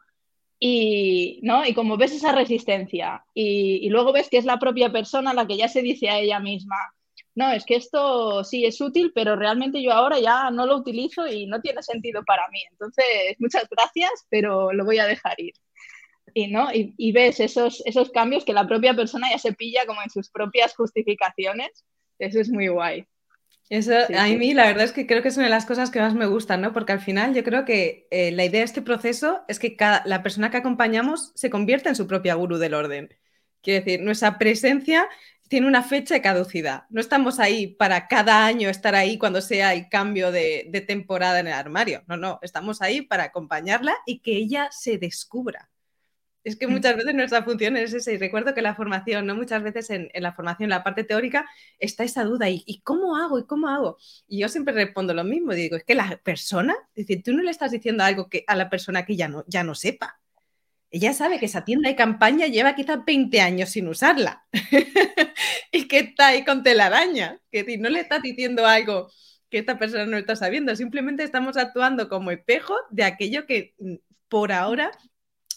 Y, 0.61 1.41
¿no? 1.43 1.67
y 1.67 1.75
como 1.75 1.97
ves 1.97 2.13
esa 2.13 2.31
resistencia 2.31 3.25
y, 3.35 3.85
y 3.85 3.89
luego 3.89 4.13
ves 4.13 4.29
que 4.31 4.39
es 4.39 4.45
la 4.45 4.61
propia 4.61 4.93
persona 4.93 5.35
la 5.35 5.47
que 5.49 5.57
ya 5.57 5.69
se 5.69 5.83
dice 5.83 6.09
a 6.09 6.21
ella 6.21 6.39
misma, 6.39 6.77
no, 7.35 7.51
es 7.51 7.65
que 7.65 7.77
esto 7.77 8.45
sí 8.45 8.65
es 8.67 8.81
útil, 8.81 9.13
pero 9.15 9.37
realmente 9.37 9.83
yo 9.83 9.93
ahora 9.93 10.21
ya 10.21 10.51
no 10.51 10.67
lo 10.67 10.77
utilizo 10.77 11.27
y 11.27 11.47
no 11.47 11.61
tiene 11.61 11.83
sentido 11.83 12.23
para 12.25 12.47
mí. 12.49 12.59
Entonces, 12.71 13.05
muchas 13.39 13.67
gracias, 13.71 14.11
pero 14.29 14.73
lo 14.73 14.85
voy 14.85 14.99
a 14.99 15.07
dejar 15.07 15.41
ir. 15.41 15.55
Y, 16.35 16.49
¿no? 16.49 16.69
y, 16.73 17.13
ves 17.13 17.41
esos, 17.41 17.83
esos 17.85 18.11
cambios 18.11 18.45
que 18.45 18.53
la 18.53 18.67
propia 18.67 18.95
persona 18.95 19.29
ya 19.31 19.39
se 19.39 19.53
pilla 19.53 19.85
como 19.87 20.03
en 20.03 20.11
sus 20.11 20.31
propias 20.31 20.75
justificaciones. 20.75 21.85
Eso 22.19 22.41
es 22.41 22.51
muy 22.51 22.69
guay. 22.69 23.07
Eso, 23.69 23.95
a 23.95 24.27
mí 24.27 24.53
la 24.53 24.67
verdad 24.67 24.85
es 24.85 24.93
que 24.93 25.07
creo 25.07 25.23
que 25.23 25.29
es 25.29 25.37
una 25.37 25.47
de 25.47 25.51
las 25.51 25.65
cosas 25.65 25.91
que 25.91 26.01
más 26.01 26.15
me 26.15 26.27
gustan, 26.27 26.61
¿no? 26.61 26.75
Porque 26.75 26.93
al 26.93 27.01
final 27.01 27.35
yo 27.35 27.43
creo 27.43 27.65
que 27.65 28.07
eh, 28.11 28.31
la 28.33 28.45
idea 28.45 28.61
de 28.61 28.67
este 28.67 28.83
proceso 28.83 29.43
es 29.49 29.59
que 29.59 29.77
cada, 29.77 30.03
la 30.05 30.23
persona 30.23 30.51
que 30.51 30.59
acompañamos 30.59 31.33
se 31.35 31.49
convierta 31.49 31.89
en 31.89 31.97
su 31.97 32.07
propia 32.07 32.35
gurú 32.35 32.59
del 32.59 32.75
orden. 32.75 33.17
Quiere 33.63 33.81
decir, 33.81 34.03
nuestra 34.03 34.39
presencia 34.39 35.09
tiene 35.53 35.67
una 35.67 35.83
fecha 35.83 36.15
de 36.15 36.23
caducidad. 36.23 36.85
No 36.89 36.99
estamos 36.99 37.39
ahí 37.39 37.67
para 37.67 38.09
cada 38.09 38.47
año 38.47 38.71
estar 38.71 38.95
ahí 38.95 39.19
cuando 39.19 39.43
sea 39.43 39.75
el 39.75 39.91
cambio 39.91 40.33
de, 40.33 40.67
de 40.71 40.81
temporada 40.81 41.41
en 41.41 41.47
el 41.47 41.53
armario. 41.53 42.03
No, 42.07 42.17
no, 42.17 42.39
estamos 42.41 42.81
ahí 42.81 43.03
para 43.03 43.25
acompañarla 43.25 43.95
y 44.07 44.21
que 44.21 44.35
ella 44.35 44.71
se 44.71 44.97
descubra. 44.97 45.69
Es 46.43 46.57
que 46.57 46.67
mm. 46.67 46.71
muchas 46.71 46.97
veces 46.97 47.15
nuestra 47.15 47.43
función 47.43 47.77
es 47.77 47.93
esa. 47.93 48.11
Y 48.13 48.17
recuerdo 48.17 48.55
que 48.55 48.63
la 48.63 48.75
formación, 48.75 49.27
¿no? 49.27 49.35
Muchas 49.35 49.63
veces 49.63 49.91
en, 49.91 50.09
la 50.15 50.33
formación, 50.33 50.65
en 50.65 50.71
la 50.71 50.83
parte 50.83 51.05
teórica, 51.05 51.47
está 51.79 52.03
esa 52.03 52.25
duda. 52.25 52.49
¿y, 52.49 52.81
cómo 52.83 53.15
hago? 53.17 53.39
¿Y 53.39 53.45
cómo 53.45 53.69
hago? 53.69 53.99
Y 54.27 54.39
yo 54.39 54.49
siempre 54.49 54.73
respondo 54.73 55.13
lo 55.13 55.23
mismo. 55.23 55.53
Digo, 55.53 55.77
es 55.77 55.85
que 55.85 55.95
la 55.95 56.19
persona, 56.25 56.75
es 56.95 57.07
decir, 57.07 57.23
tú 57.23 57.35
no 57.35 57.43
le 57.43 57.51
estás 57.51 57.73
diciendo 57.73 58.05
algo 58.05 58.31
que 58.31 58.43
a 58.47 58.57
la 58.57 58.71
persona 58.71 59.05
que 59.05 59.17
ya 59.17 59.29
no, 59.29 59.45
ya 59.47 59.65
no 59.65 59.75
sepa. 59.75 60.22
Ella 60.93 61.15
sabe 61.15 61.39
que 61.39 61.47
esa 61.47 61.65
tienda 61.65 61.89
de 61.89 61.97
campaña 61.97 62.49
lleva 62.49 62.75
quizás 62.75 63.03
20 63.05 63.41
años 63.41 63.71
sin 63.71 63.89
usarla 63.89 64.45
y 65.73 65.89
que 65.89 65.99
está 66.01 66.29
ahí 66.29 66.45
con 66.45 66.63
telaraña. 66.63 67.41
Que 67.51 67.65
si 67.65 67.79
no 67.79 67.89
le 67.89 68.01
estás 68.01 68.21
diciendo 68.21 68.67
algo 68.67 69.11
que 69.49 69.59
esta 69.59 69.79
persona 69.79 70.05
no 70.05 70.19
está 70.19 70.37
sabiendo, 70.37 70.77
simplemente 70.77 71.25
estamos 71.25 71.57
actuando 71.57 72.11
como 72.11 72.31
espejo 72.31 72.75
de 72.91 73.05
aquello 73.05 73.47
que 73.47 73.75
mm, 73.79 73.95
por 74.29 74.53
ahora 74.53 74.91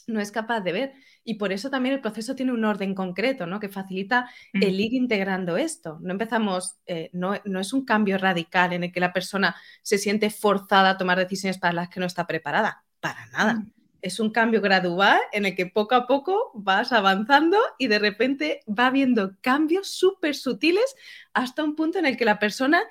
no 0.07 0.21
es 0.21 0.31
capaz 0.31 0.61
de 0.61 0.71
ver. 0.71 0.93
Y 1.25 1.33
por 1.33 1.51
eso 1.51 1.69
también 1.69 1.95
el 1.95 2.01
proceso 2.01 2.33
tiene 2.35 2.53
un 2.53 2.63
orden 2.63 2.95
concreto, 2.95 3.45
¿no? 3.45 3.59
Que 3.59 3.67
facilita 3.67 4.29
el 4.53 4.79
ir 4.79 4.93
integrando 4.93 5.57
esto. 5.57 5.97
No 6.01 6.11
empezamos, 6.11 6.75
eh, 6.85 7.09
no, 7.13 7.33
es 7.33 7.73
un 7.73 7.83
cambio 7.83 8.17
radical 8.19 8.71
en 8.71 8.85
el 8.85 8.91
que 8.93 8.99
la 8.99 9.11
persona 9.11 9.55
se 9.81 9.97
siente 9.97 10.29
forzada 10.29 10.91
a 10.91 10.97
tomar 10.97 11.17
decisiones 11.17 11.57
para 11.57 11.73
las 11.73 11.89
que 11.89 11.99
no 11.99 12.05
está 12.05 12.27
preparada. 12.27 12.85
Para 12.99 13.25
nada. 13.27 13.65
Es 14.05 14.19
un 14.19 14.29
cambio 14.29 14.61
gradual 14.61 15.19
en 15.31 15.47
el 15.47 15.55
que 15.55 15.65
poco 15.65 15.95
a 15.95 16.05
poco 16.05 16.51
vas 16.53 16.91
avanzando 16.91 17.57
y 17.79 17.87
de 17.87 17.97
repente 17.97 18.61
va 18.67 18.85
habiendo 18.85 19.35
cambios 19.41 19.89
súper 19.89 20.35
sutiles 20.35 20.95
hasta 21.33 21.63
un 21.63 21.75
punto 21.75 21.97
en 21.97 22.05
el 22.05 22.15
que 22.15 22.23
la 22.23 22.37
persona 22.37 22.83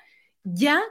ya 0.43 0.81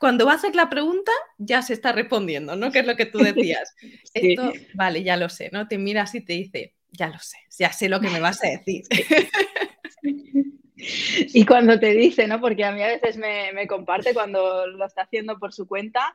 cuando 0.00 0.26
va 0.26 0.32
a 0.32 0.34
hacer 0.34 0.56
la 0.56 0.68
pregunta, 0.68 1.12
ya 1.38 1.62
se 1.62 1.74
está 1.74 1.92
respondiendo, 1.92 2.56
¿no? 2.56 2.72
Que 2.72 2.80
es 2.80 2.86
lo 2.86 2.96
que 2.96 3.06
tú 3.06 3.18
decías. 3.18 3.74
Esto, 4.14 4.52
vale, 4.74 5.04
ya 5.04 5.16
lo 5.16 5.28
sé, 5.28 5.50
¿no? 5.52 5.68
Te 5.68 5.78
miras 5.78 6.12
y 6.16 6.22
te 6.22 6.32
dice, 6.32 6.74
ya 6.90 7.08
lo 7.08 7.18
sé, 7.20 7.36
ya 7.56 7.72
sé 7.72 7.88
lo 7.88 8.00
que 8.00 8.10
me 8.10 8.18
vas 8.18 8.42
a 8.42 8.48
decir. 8.48 8.82
Y 10.80 11.44
cuando 11.44 11.80
te 11.80 11.92
dice, 11.92 12.28
¿no? 12.28 12.40
Porque 12.40 12.64
a 12.64 12.70
mí 12.70 12.80
a 12.82 12.86
veces 12.86 13.16
me, 13.16 13.66
comparte 13.66 14.14
cuando 14.14 14.66
lo 14.68 14.86
está 14.86 15.02
haciendo 15.02 15.36
por 15.36 15.52
su 15.52 15.66
cuenta, 15.66 16.14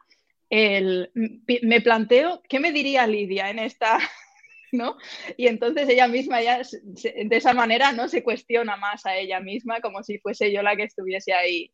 el, 0.53 1.11
me 1.15 1.81
planteo, 1.81 2.43
¿qué 2.47 2.59
me 2.59 2.71
diría 2.71 3.07
Lidia 3.07 3.49
en 3.49 3.57
esta, 3.57 3.97
¿no? 4.71 4.97
Y 5.35 5.47
entonces 5.47 5.89
ella 5.89 6.07
misma 6.07 6.43
ya 6.43 6.61
de 6.61 7.35
esa 7.35 7.55
manera 7.55 7.91
no 7.91 8.07
se 8.07 8.21
cuestiona 8.21 8.77
más 8.77 9.07
a 9.07 9.17
ella 9.17 9.39
misma 9.39 9.81
como 9.81 10.03
si 10.03 10.19
fuese 10.19 10.51
yo 10.51 10.61
la 10.61 10.75
que 10.75 10.83
estuviese 10.83 11.33
ahí. 11.33 11.73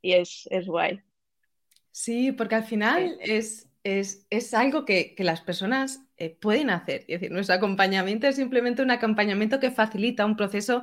Y 0.00 0.14
es, 0.14 0.48
es 0.50 0.66
guay. 0.66 1.00
Sí, 1.90 2.32
porque 2.32 2.54
al 2.54 2.64
final 2.64 3.18
es, 3.20 3.70
es, 3.82 4.54
algo 4.54 4.86
que, 4.86 5.14
las 5.18 5.42
personas 5.42 6.00
eh, 6.16 6.30
pueden 6.30 6.70
hacer. 6.70 7.02
Es 7.02 7.20
decir, 7.20 7.30
nuestro 7.30 7.54
acompañamiento 7.54 8.26
es 8.26 8.36
simplemente 8.36 8.82
un 8.82 8.90
acompañamiento 8.90 9.60
que 9.60 9.70
facilita 9.70 10.24
un 10.24 10.36
proceso 10.36 10.82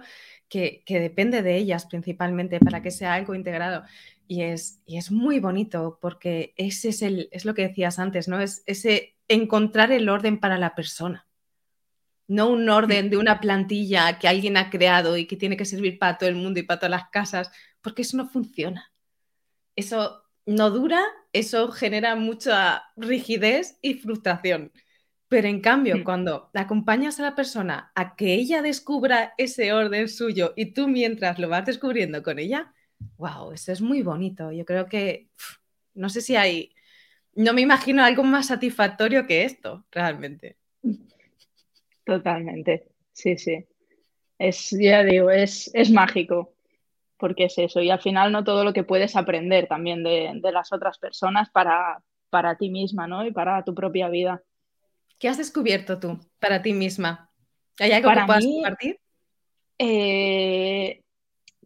que, 0.51 0.83
depende 0.99 1.41
de 1.41 1.55
ellas 1.55 1.85
principalmente 1.85 2.59
para 2.59 2.81
que 2.81 2.91
sea 2.91 3.13
algo 3.13 3.33
integrado. 3.33 3.85
Y 4.27 4.43
es, 4.43 4.81
y 4.85 4.97
es 4.97 5.09
muy 5.09 5.39
bonito 5.39 5.97
porque 6.01 6.53
ese 6.57 6.89
es, 6.89 7.01
el, 7.01 7.29
es 7.31 7.45
lo 7.45 7.53
que 7.53 7.67
decías 7.69 7.99
antes, 7.99 8.27
¿no? 8.27 8.39
Es 8.41 8.61
ese 8.65 9.15
encontrar 9.29 9.91
el 9.93 10.09
orden 10.09 10.39
para 10.39 10.57
la 10.57 10.75
persona. 10.75 11.25
No 12.27 12.49
un 12.49 12.69
orden 12.69 13.09
de 13.09 13.17
una 13.17 13.39
plantilla 13.39 14.19
que 14.19 14.27
alguien 14.27 14.57
ha 14.57 14.69
creado 14.69 15.15
y 15.17 15.25
que 15.25 15.37
tiene 15.37 15.55
que 15.55 15.65
servir 15.65 15.97
para 15.97 16.17
todo 16.17 16.29
el 16.29 16.35
mundo 16.35 16.59
y 16.59 16.63
para 16.63 16.79
todas 16.79 16.91
las 16.91 17.09
casas, 17.09 17.51
porque 17.81 18.01
eso 18.01 18.17
no 18.17 18.27
funciona. 18.27 18.91
Eso 19.75 20.23
no 20.45 20.69
dura, 20.69 21.01
eso 21.31 21.71
genera 21.71 22.15
mucha 22.15 22.83
rigidez 22.97 23.77
y 23.81 23.93
frustración. 23.95 24.71
Pero 25.31 25.47
en 25.47 25.61
cambio, 25.61 25.95
mm. 25.95 26.03
cuando 26.03 26.49
acompañas 26.53 27.17
a 27.17 27.23
la 27.23 27.35
persona 27.35 27.93
a 27.95 28.17
que 28.17 28.33
ella 28.33 28.61
descubra 28.61 29.33
ese 29.37 29.71
orden 29.71 30.09
suyo 30.09 30.51
y 30.57 30.73
tú 30.73 30.89
mientras 30.89 31.39
lo 31.39 31.47
vas 31.47 31.65
descubriendo 31.65 32.21
con 32.21 32.37
ella, 32.37 32.73
wow, 33.15 33.53
eso 33.53 33.71
es 33.71 33.79
muy 33.79 34.01
bonito. 34.01 34.51
Yo 34.51 34.65
creo 34.65 34.87
que, 34.87 35.29
no 35.93 36.09
sé 36.09 36.19
si 36.19 36.35
hay, 36.35 36.73
no 37.33 37.53
me 37.53 37.61
imagino 37.61 38.03
algo 38.03 38.23
más 38.23 38.47
satisfactorio 38.47 39.25
que 39.25 39.45
esto, 39.45 39.85
realmente. 39.89 40.57
Totalmente, 42.03 42.89
sí, 43.13 43.37
sí. 43.37 43.65
Es, 44.37 44.71
ya 44.71 45.01
digo, 45.05 45.31
es, 45.31 45.71
es 45.73 45.91
mágico 45.91 46.55
porque 47.15 47.45
es 47.45 47.57
eso, 47.57 47.81
y 47.81 47.89
al 47.89 48.01
final 48.01 48.33
no 48.33 48.43
todo 48.43 48.65
lo 48.65 48.73
que 48.73 48.83
puedes 48.83 49.15
aprender 49.15 49.67
también 49.67 50.03
de, 50.03 50.41
las 50.51 50.73
otras 50.73 50.97
personas 50.97 51.49
para, 51.51 52.03
para 52.29 52.57
ti 52.57 52.69
misma, 52.69 53.07
¿no? 53.07 53.25
Y 53.25 53.31
para 53.31 53.63
tu 53.63 53.73
propia 53.73 54.09
vida. 54.09 54.43
¿Qué 55.21 55.29
has 55.29 55.37
descubierto 55.37 55.99
tú 55.99 56.19
para 56.39 56.63
ti 56.63 56.73
misma? 56.73 57.29
¿Hay 57.79 57.91
algo 57.91 58.09
que 58.09 58.25
puedas 58.25 58.43
compartir? 58.43 58.99
Eh, 59.77 61.01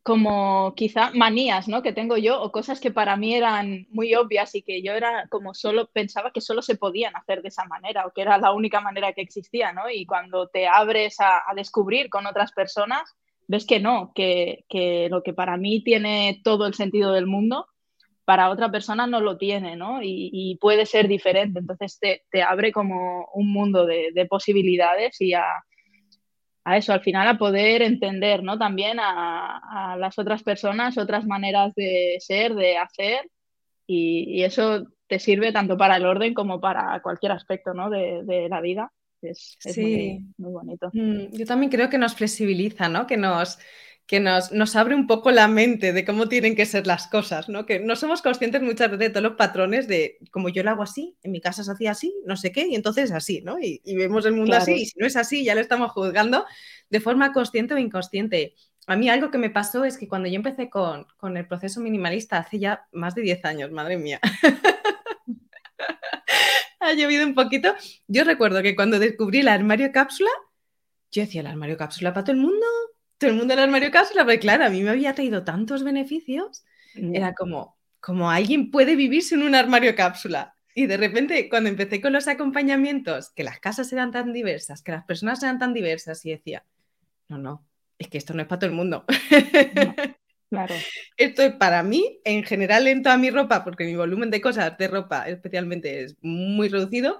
como 0.03 0.75
quizá 0.75 1.11
manías, 1.13 1.69
¿no? 1.69 1.81
Que 1.81 1.93
tengo 1.93 2.17
yo 2.17 2.41
o 2.41 2.51
cosas 2.51 2.81
que 2.81 2.91
para 2.91 3.15
mí 3.15 3.33
eran 3.33 3.87
muy 3.91 4.13
obvias 4.13 4.53
y 4.55 4.61
que 4.61 4.83
yo 4.83 4.91
era 4.91 5.27
como 5.29 5.53
solo 5.53 5.87
pensaba 5.87 6.31
que 6.31 6.41
solo 6.41 6.61
se 6.61 6.75
podían 6.75 7.15
hacer 7.15 7.41
de 7.41 7.47
esa 7.47 7.63
manera 7.63 8.05
o 8.05 8.11
que 8.11 8.23
era 8.23 8.37
la 8.37 8.51
única 8.51 8.81
manera 8.81 9.13
que 9.13 9.21
existía, 9.21 9.71
¿no? 9.71 9.89
Y 9.89 10.05
cuando 10.05 10.49
te 10.49 10.67
abres 10.67 11.15
a 11.21 11.41
descubrir 11.55 12.09
con 12.09 12.27
otras 12.27 12.51
personas, 12.51 13.15
ves 13.47 13.65
que 13.65 13.79
no, 13.79 14.11
que, 14.13 14.65
lo 15.09 15.23
que 15.23 15.33
para 15.33 15.57
mí 15.57 15.83
tiene 15.83 16.41
todo 16.43 16.67
el 16.67 16.73
sentido 16.73 17.13
del 17.13 17.25
mundo, 17.25 17.67
para 18.25 18.49
otra 18.49 18.71
persona 18.71 19.07
no 19.07 19.21
lo 19.21 19.37
tiene, 19.37 19.75
¿no? 19.75 19.99
Y, 20.01 20.57
puede 20.59 20.85
ser 20.85 21.07
diferente. 21.07 21.59
Entonces 21.59 21.99
te, 21.99 22.43
abre 22.43 22.71
como 22.71 23.29
un 23.33 23.51
mundo 23.51 23.85
de, 23.85 24.27
posibilidades 24.29 25.21
y 25.21 25.33
a, 25.33 25.45
eso, 26.75 26.93
al 26.93 27.01
final 27.01 27.27
a 27.27 27.37
poder 27.37 27.81
entender, 27.81 28.43
¿no? 28.43 28.57
También 28.57 28.97
a, 28.99 29.95
las 29.99 30.17
otras 30.17 30.43
personas, 30.43 30.97
otras 30.97 31.25
maneras 31.25 31.73
de 31.75 32.17
ser, 32.19 32.55
de 32.55 32.77
hacer, 32.77 33.29
y, 33.87 34.43
eso 34.43 34.87
te 35.07 35.19
sirve 35.19 35.51
tanto 35.51 35.77
para 35.77 35.97
el 35.97 36.05
orden 36.05 36.33
como 36.33 36.59
para 36.59 36.99
cualquier 37.01 37.31
aspecto, 37.31 37.73
¿no? 37.75 37.89
de 37.91 38.47
la 38.49 38.59
vida 38.59 38.91
es, 39.29 39.77
muy, 40.37 40.51
bonito. 40.51 40.89
Mm, 40.93 41.35
yo 41.35 41.45
también 41.45 41.71
creo 41.71 41.89
que 41.89 41.97
nos 41.97 42.15
flexibiliza, 42.15 42.89
¿no? 42.89 43.07
Que 43.07 43.17
nos, 43.17 43.57
que 44.07 44.19
nos, 44.19 44.51
nos, 44.51 44.75
abre 44.75 44.93
un 44.93 45.07
poco 45.07 45.31
la 45.31 45.47
mente 45.47 45.91
de 45.91 46.05
cómo 46.05 46.29
tienen 46.29 46.55
que 46.55 46.65
ser 46.65 46.85
las 46.85 47.07
cosas, 47.07 47.49
¿no? 47.49 47.65
Que 47.65 47.79
no 47.79 47.95
somos 47.95 48.21
conscientes 48.21 48.61
muchas 48.61 48.91
veces 48.91 48.99
de 48.99 49.09
todos 49.09 49.23
los 49.23 49.35
patrones 49.35 49.87
de 49.87 50.19
como 50.31 50.49
yo 50.49 50.63
lo 50.63 50.71
hago 50.71 50.83
así, 50.83 51.17
en 51.23 51.31
mi 51.31 51.41
casa 51.41 51.63
se 51.63 51.71
hacía 51.71 51.91
así, 51.91 52.13
no 52.25 52.37
sé 52.37 52.51
qué, 52.51 52.67
y 52.67 52.75
entonces 52.75 53.11
así, 53.11 53.41
¿no? 53.41 53.57
Y, 53.59 53.81
vemos 53.95 54.25
el 54.25 54.33
mundo 54.33 54.55
así, 54.55 54.73
y 54.73 54.85
si 54.85 54.99
no 54.99 55.07
es 55.07 55.15
así, 55.15 55.43
ya 55.43 55.55
lo 55.55 55.61
estamos 55.61 55.91
juzgando 55.91 56.45
de 56.89 56.99
forma 56.99 57.33
consciente 57.33 57.73
o 57.73 57.77
inconsciente. 57.77 58.53
A 58.87 58.95
mí 58.95 59.09
algo 59.09 59.31
que 59.31 59.39
me 59.39 59.49
pasó 59.49 59.83
es 59.83 59.97
que 59.97 60.07
cuando 60.07 60.29
yo 60.29 60.35
empecé 60.35 60.69
con, 60.69 61.07
con 61.17 61.35
el 61.37 61.47
proceso 61.47 61.81
minimalista 61.81 62.37
hace 62.37 62.59
ya 62.59 62.85
más 62.91 63.15
de 63.15 63.23
10 63.23 63.45
años, 63.45 63.71
madre 63.71 63.97
mía. 63.97 64.19
ha 66.79 66.93
llovido 66.93 67.25
un 67.25 67.33
poquito. 67.33 67.73
Yo 68.07 68.23
recuerdo 68.23 68.61
que 68.61 68.75
cuando 68.75 68.99
descubrí 68.99 69.39
el 69.39 69.47
armario 69.47 69.91
cápsula, 69.91 70.29
yo 71.11 71.23
decía, 71.23 71.41
¿el 71.41 71.47
armario 71.47 71.77
cápsula 71.77 72.13
para 72.13 72.25
todo 72.25 72.35
el 72.35 72.41
mundo? 72.41 72.65
¿Todo 73.17 73.31
el 73.31 73.37
mundo 73.37 73.53
el 73.53 73.59
armario 73.59 73.91
cápsula? 73.91 74.23
Porque 74.23 74.39
claro, 74.39 74.65
a 74.65 74.69
mí 74.69 74.81
me 74.83 74.89
había 74.89 75.15
traído 75.15 75.43
tantos 75.43 75.83
beneficios. 75.83 76.65
Era 76.95 77.33
como, 77.33 77.77
como 77.99 78.29
alguien 78.29 78.71
puede 78.71 78.95
vivir 78.95 79.23
sin 79.23 79.43
un 79.43 79.55
armario 79.55 79.95
cápsula. 79.95 80.55
Y 80.73 80.87
de 80.87 80.97
repente, 80.97 81.47
cuando 81.49 81.69
empecé 81.69 82.01
con 82.01 82.13
los 82.13 82.27
acompañamientos, 82.27 83.29
que 83.29 83.43
las 83.43 83.59
casas 83.59 83.91
eran 83.93 84.11
tan 84.11 84.33
diversas, 84.33 84.81
que 84.81 84.91
las 84.91 85.05
personas 85.05 85.41
eran 85.41 85.57
tan 85.57 85.73
diversas, 85.73 86.25
y 86.25 86.31
decía, 86.31 86.65
no, 87.29 87.37
no, 87.37 87.65
es 87.97 88.09
que 88.09 88.17
esto 88.17 88.33
no 88.33 88.41
es 88.41 88.47
para 88.47 88.59
todo 88.59 88.69
el 88.69 88.75
mundo. 88.75 89.05
Claro. 90.47 90.75
Esto 91.17 91.41
es 91.41 91.53
para 91.55 91.81
mí, 91.81 92.21
en 92.23 92.43
general 92.43 92.87
en 92.87 93.01
toda 93.01 93.17
mi 93.17 93.31
ropa, 93.31 93.63
porque 93.63 93.83
mi 93.83 93.95
volumen 93.95 94.29
de 94.29 94.41
cosas 94.41 94.77
de 94.77 94.87
ropa 94.87 95.27
especialmente 95.27 96.03
es 96.03 96.15
muy 96.21 96.69
reducido, 96.69 97.19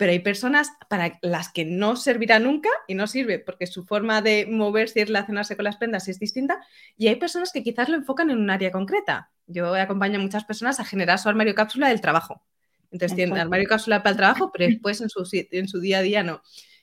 pero 0.00 0.12
hay 0.12 0.20
personas 0.20 0.72
para 0.88 1.18
las 1.20 1.52
que 1.52 1.66
no 1.66 1.94
servirá 1.94 2.38
nunca 2.38 2.70
y 2.88 2.94
no 2.94 3.06
sirve 3.06 3.38
porque 3.38 3.66
su 3.66 3.84
forma 3.84 4.22
de 4.22 4.46
moverse 4.46 5.00
y 5.00 5.04
relacionarse 5.04 5.56
con 5.56 5.66
las 5.66 5.76
prendas 5.76 6.08
es 6.08 6.18
distinta 6.18 6.58
y 6.96 7.08
hay 7.08 7.16
personas 7.16 7.52
que 7.52 7.62
quizás 7.62 7.90
lo 7.90 7.96
enfocan 7.96 8.30
en 8.30 8.38
un 8.38 8.48
área 8.48 8.72
concreta. 8.72 9.30
Yo 9.46 9.74
acompaño 9.74 10.18
a 10.18 10.22
muchas 10.22 10.46
personas 10.46 10.80
a 10.80 10.86
generar 10.86 11.18
su 11.18 11.28
armario 11.28 11.54
cápsula 11.54 11.88
del 11.88 12.00
trabajo. 12.00 12.42
Entonces 12.90 13.14
tienen 13.14 13.36
armario 13.36 13.68
cápsula 13.68 14.02
para 14.02 14.12
el 14.12 14.16
trabajo, 14.16 14.50
pero 14.50 14.64
después 14.70 15.02
en 15.02 15.10
su, 15.10 15.28
en 15.32 15.68
su 15.68 15.80
día 15.80 15.98
a 15.98 16.02
día 16.02 16.22
no. 16.22 16.40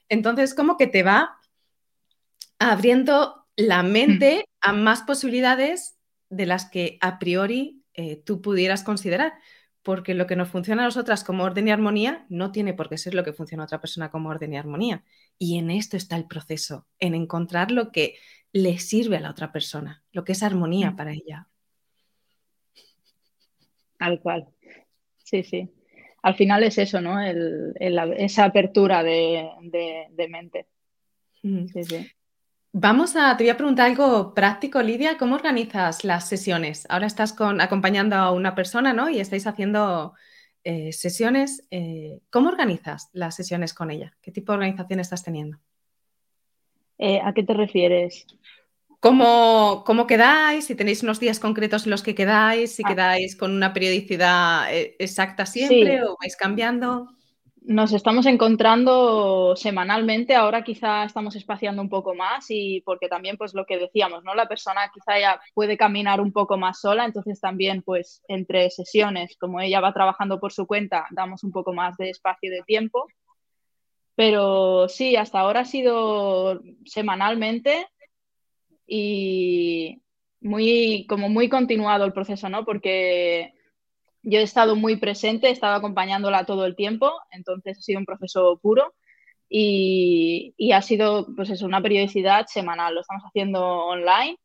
Entonces 0.10 0.54
como 0.54 0.78
que 0.78 0.86
te 0.86 1.02
va 1.02 1.40
abriendo 2.60 3.48
la 3.56 3.82
mm. 3.82 3.92
mente 3.92 4.46
a 4.62 4.74
más 4.74 5.02
posibilidades 5.02 5.98
de 6.30 6.46
las 6.46 6.70
que 6.70 7.00
a 7.02 7.18
priori 7.18 7.82
eh, 7.96 8.22
tú 8.24 8.44
pudieras 8.44 8.84
considerar. 8.84 9.34
Porque 9.88 10.14
lo 10.14 10.28
que 10.28 10.36
nos 10.36 10.50
funciona 10.50 10.82
a 10.82 10.86
nosotras 10.88 11.24
como 11.24 11.46
orden 11.46 11.70
y 11.70 11.72
armonía 11.72 12.26
no 12.28 12.52
tiene 12.52 12.74
por 12.74 12.90
qué 12.90 12.98
ser 12.98 13.14
lo 13.14 13.24
que 13.24 13.32
funciona 13.32 13.64
a 13.64 13.68
otra 13.68 13.80
persona 13.80 14.12
como 14.12 14.28
orden 14.28 14.52
y 14.52 14.58
armonía. 14.58 15.06
Y 15.40 15.58
en 15.60 15.72
esto 15.72 15.96
está 15.96 16.18
el 16.18 16.28
proceso, 16.28 16.86
en 17.00 17.16
encontrar 17.16 17.72
lo 17.72 17.94
que 17.94 18.18
le 18.52 18.80
sirve 18.80 19.16
a 19.16 19.22
la 19.22 19.32
otra 19.32 19.54
persona, 19.54 20.04
lo 20.12 20.26
que 20.26 20.34
es 20.34 20.44
armonía 20.44 20.92
mm. 20.92 20.96
para 20.98 21.14
ella. 21.14 21.48
Tal 23.98 24.20
cual. 24.20 24.50
Sí, 25.24 25.44
sí. 25.44 25.70
Al 26.22 26.36
final 26.36 26.64
es 26.64 26.78
eso, 26.80 27.00
¿no? 27.00 27.22
esa 27.22 28.44
apertura 28.44 29.04
de, 29.04 29.48
mente. 30.30 30.68
Mm. 31.44 31.68
Sí, 31.68 31.84
sí. 31.86 32.12
Vamos 32.74 33.16
a, 33.16 33.36
te 33.38 33.44
voy 33.44 33.50
a 33.50 33.58
preguntar 33.58 33.88
algo 33.88 34.34
práctico, 34.34 34.82
Lidia. 34.82 35.18
¿Cómo 35.18 35.36
organizas 35.36 36.04
las 36.04 36.28
sesiones? 36.28 36.86
Ahora 36.90 37.08
estás 37.08 37.34
con, 37.34 37.62
acompañando 37.62 38.16
a 38.16 38.32
una 38.32 38.56
persona, 38.56 38.94
¿no? 38.94 39.10
Y 39.10 39.20
estáis 39.20 39.48
haciendo 39.48 40.14
eh, 40.64 40.92
sesiones. 40.92 41.66
Eh, 41.72 42.20
¿Cómo 42.30 42.50
organizas 42.50 43.10
las 43.14 43.36
sesiones 43.36 43.74
con 43.74 43.90
ella? 43.90 44.16
¿Qué 44.22 44.32
tipo 44.32 44.52
de 44.52 44.58
organización 44.58 45.00
estás 45.00 45.24
teniendo? 45.24 45.58
Eh, 46.98 47.22
¿A 47.24 47.34
qué 47.34 47.44
te 47.44 47.54
refieres? 47.54 48.26
¿Cómo, 49.00 49.84
¿Cómo, 49.86 50.06
quedáis? 50.06 50.66
Si 50.66 50.76
tenéis 50.76 51.04
unos 51.04 51.20
días 51.20 51.40
concretos 51.40 51.86
en 51.86 51.92
los 51.92 52.04
que 52.04 52.16
quedáis, 52.16 52.76
si 52.76 52.84
ah. 52.86 52.90
quedáis 52.90 53.36
con 53.36 53.52
una 53.52 53.72
periodicidad 53.72 54.68
exacta 55.00 55.46
siempre 55.46 56.04
o 56.04 56.18
vais 56.20 56.36
cambiando. 56.36 57.17
Nos 57.68 57.92
estamos 57.92 58.26
encontrando 58.28 59.54
semanalmente, 59.58 60.34
ahora 60.34 60.64
quizá 60.64 61.04
estamos 61.04 61.36
espaciando 61.36 61.82
un 61.82 61.90
poco 61.90 62.16
más 62.16 62.46
y 62.48 62.80
porque 62.86 63.10
también 63.10 63.36
pues 63.36 63.54
lo 63.54 63.66
que 63.66 63.78
decíamos, 63.78 64.24
¿no? 64.24 64.34
La 64.36 64.48
persona 64.48 64.90
quizá 64.94 65.20
ya 65.20 65.42
puede 65.54 65.76
caminar 65.76 66.22
un 66.22 66.32
poco 66.32 66.58
más 66.58 66.80
sola, 66.80 67.04
entonces 67.04 67.42
también 67.42 67.82
pues 67.82 68.24
entre 68.30 68.70
sesiones, 68.70 69.36
como 69.38 69.60
ella 69.60 69.82
va 69.82 69.94
trabajando 69.94 70.40
por 70.40 70.54
su 70.54 70.66
cuenta, 70.66 71.08
damos 71.12 71.44
un 71.44 71.52
poco 71.52 71.74
más 71.74 71.98
de 71.98 72.10
espacio 72.10 72.50
y 72.50 72.56
de 72.56 72.64
tiempo. 72.64 73.06
Pero 74.16 74.88
sí, 74.88 75.18
hasta 75.18 75.42
ahora 75.42 75.60
ha 75.62 75.66
sido 75.66 76.62
semanalmente 76.86 77.86
y 78.88 80.02
muy 80.40 81.06
como 81.10 81.28
muy 81.28 81.50
continuado 81.50 82.06
el 82.06 82.14
proceso, 82.14 82.48
¿no? 82.48 82.64
Porque 82.64 83.57
yo 84.30 84.40
he 84.40 84.44
estado 84.44 84.76
muy 84.76 84.98
presente, 84.98 85.48
he 85.48 85.52
estado 85.52 85.76
acompañándola 85.76 86.46
todo 86.46 86.66
el 86.66 86.76
tiempo, 86.76 87.14
entonces 87.32 87.78
ha 87.78 87.82
sido 87.82 88.00
un 88.00 88.06
proceso 88.06 88.60
puro 88.62 88.94
y, 89.50 90.54
ha 90.74 90.82
sido 90.82 91.28
pues 91.34 91.62
una 91.62 91.82
periodicidad 91.82 92.46
semanal. 92.48 92.96
Lo 92.96 93.02
estamos 93.02 93.24
haciendo 93.24 93.64
online 93.64 94.38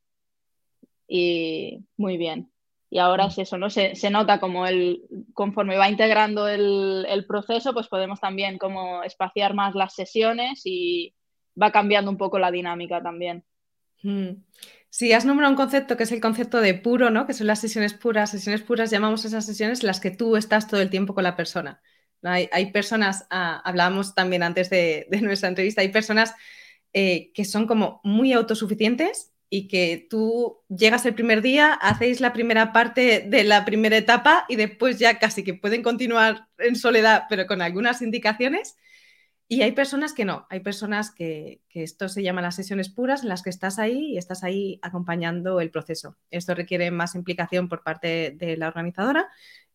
y 1.09 1.85
muy 1.97 2.17
bien. 2.17 2.53
Y 2.91 2.99
ahora 2.99 3.27
es 3.27 3.39
eso, 3.39 3.59
¿no? 3.59 3.71
Se, 3.71 4.11
nota 4.11 4.39
como 4.39 4.67
el, 4.67 5.03
conforme 5.35 5.77
va 5.77 5.89
integrando 5.89 6.47
el, 6.47 7.25
proceso, 7.27 7.73
pues 7.73 7.89
podemos 7.89 8.21
también 8.21 8.59
como 8.59 9.03
espaciar 9.03 9.55
más 9.55 9.75
las 9.75 9.95
sesiones 9.95 10.63
y 10.65 11.13
va 11.61 11.73
cambiando 11.73 12.11
un 12.11 12.19
poco 12.19 12.39
la 12.39 12.53
dinámica 12.53 13.03
también. 13.03 13.45
Mm. 14.03 14.31
Sí, 14.95 15.13
has 15.15 15.25
nombrado 15.25 15.51
un 15.51 15.57
concepto 15.57 15.97
que 15.97 16.03
es 16.03 16.13
el 16.13 16.21
concepto 16.21 16.61
de 16.61 16.75
puro, 16.75 17.09
¿no? 17.09 17.27
Que 17.27 17.33
son 17.33 17.47
las 17.47 17.61
sesiones 17.63 17.95
puras. 17.95 18.31
Sesiones 18.31 18.61
puras 18.63 18.91
llamamos 18.91 19.25
esas 19.25 19.47
sesiones 19.47 19.83
las 19.83 20.01
que 20.01 20.11
tú 20.11 20.37
estás 20.37 20.69
todo 20.69 20.83
el 20.83 20.91
tiempo 20.91 21.15
con 21.15 21.25
la 21.25 21.35
persona. 21.35 21.81
Hay, 22.23 22.73
personas, 22.73 23.27
ah, 23.31 23.63
hablábamos 23.65 24.15
también 24.15 24.43
antes 24.43 24.69
de, 24.69 25.07
nuestra 25.23 25.49
entrevista, 25.49 25.81
hay 25.81 25.89
personas 25.89 26.35
eh, 26.93 27.33
que 27.33 27.45
son 27.47 27.67
como 27.67 28.01
muy 28.05 28.35
autosuficientes 28.35 29.33
y 29.49 29.67
que 29.67 30.07
tú 30.11 30.61
llegas 30.69 31.07
el 31.07 31.15
primer 31.15 31.41
día, 31.41 31.73
hacéis 31.73 32.21
la 32.21 32.35
primera 32.35 32.73
parte 32.73 33.25
de 33.27 33.45
la 33.45 33.65
primera 33.65 33.97
etapa 33.97 34.45
y 34.49 34.57
después 34.57 34.99
ya 34.99 35.19
casi 35.19 35.43
que 35.43 35.55
pueden 35.55 35.83
continuar 35.83 36.49
en 36.59 36.77
soledad, 36.77 37.25
pero 37.31 37.47
con 37.47 37.63
algunas 37.63 38.03
indicaciones. 38.03 38.77
Y 39.53 39.61
hay 39.61 39.73
personas 39.73 40.15
que 40.15 40.25
no, 40.25 40.47
hay 40.49 40.61
personas 40.61 41.11
que, 41.11 41.61
esto 41.75 42.09
se 42.09 42.23
llama 42.23 42.41
las 42.41 42.57
sesiones 42.57 42.89
puras 42.89 43.23
en 43.23 43.29
las 43.29 43.43
que 43.43 43.51
estás 43.51 43.79
ahí 43.79 44.13
y 44.13 44.17
estás 44.17 44.45
ahí 44.45 44.79
acompañando 44.81 45.61
el 45.61 45.71
proceso. 45.71 46.17
Esto 46.31 46.55
requiere 46.55 46.91
más 46.91 47.15
implicación 47.15 47.69
por 47.69 47.83
parte 47.83 48.31
de 48.31 48.57
la 48.57 48.69
organizadora 48.69 49.29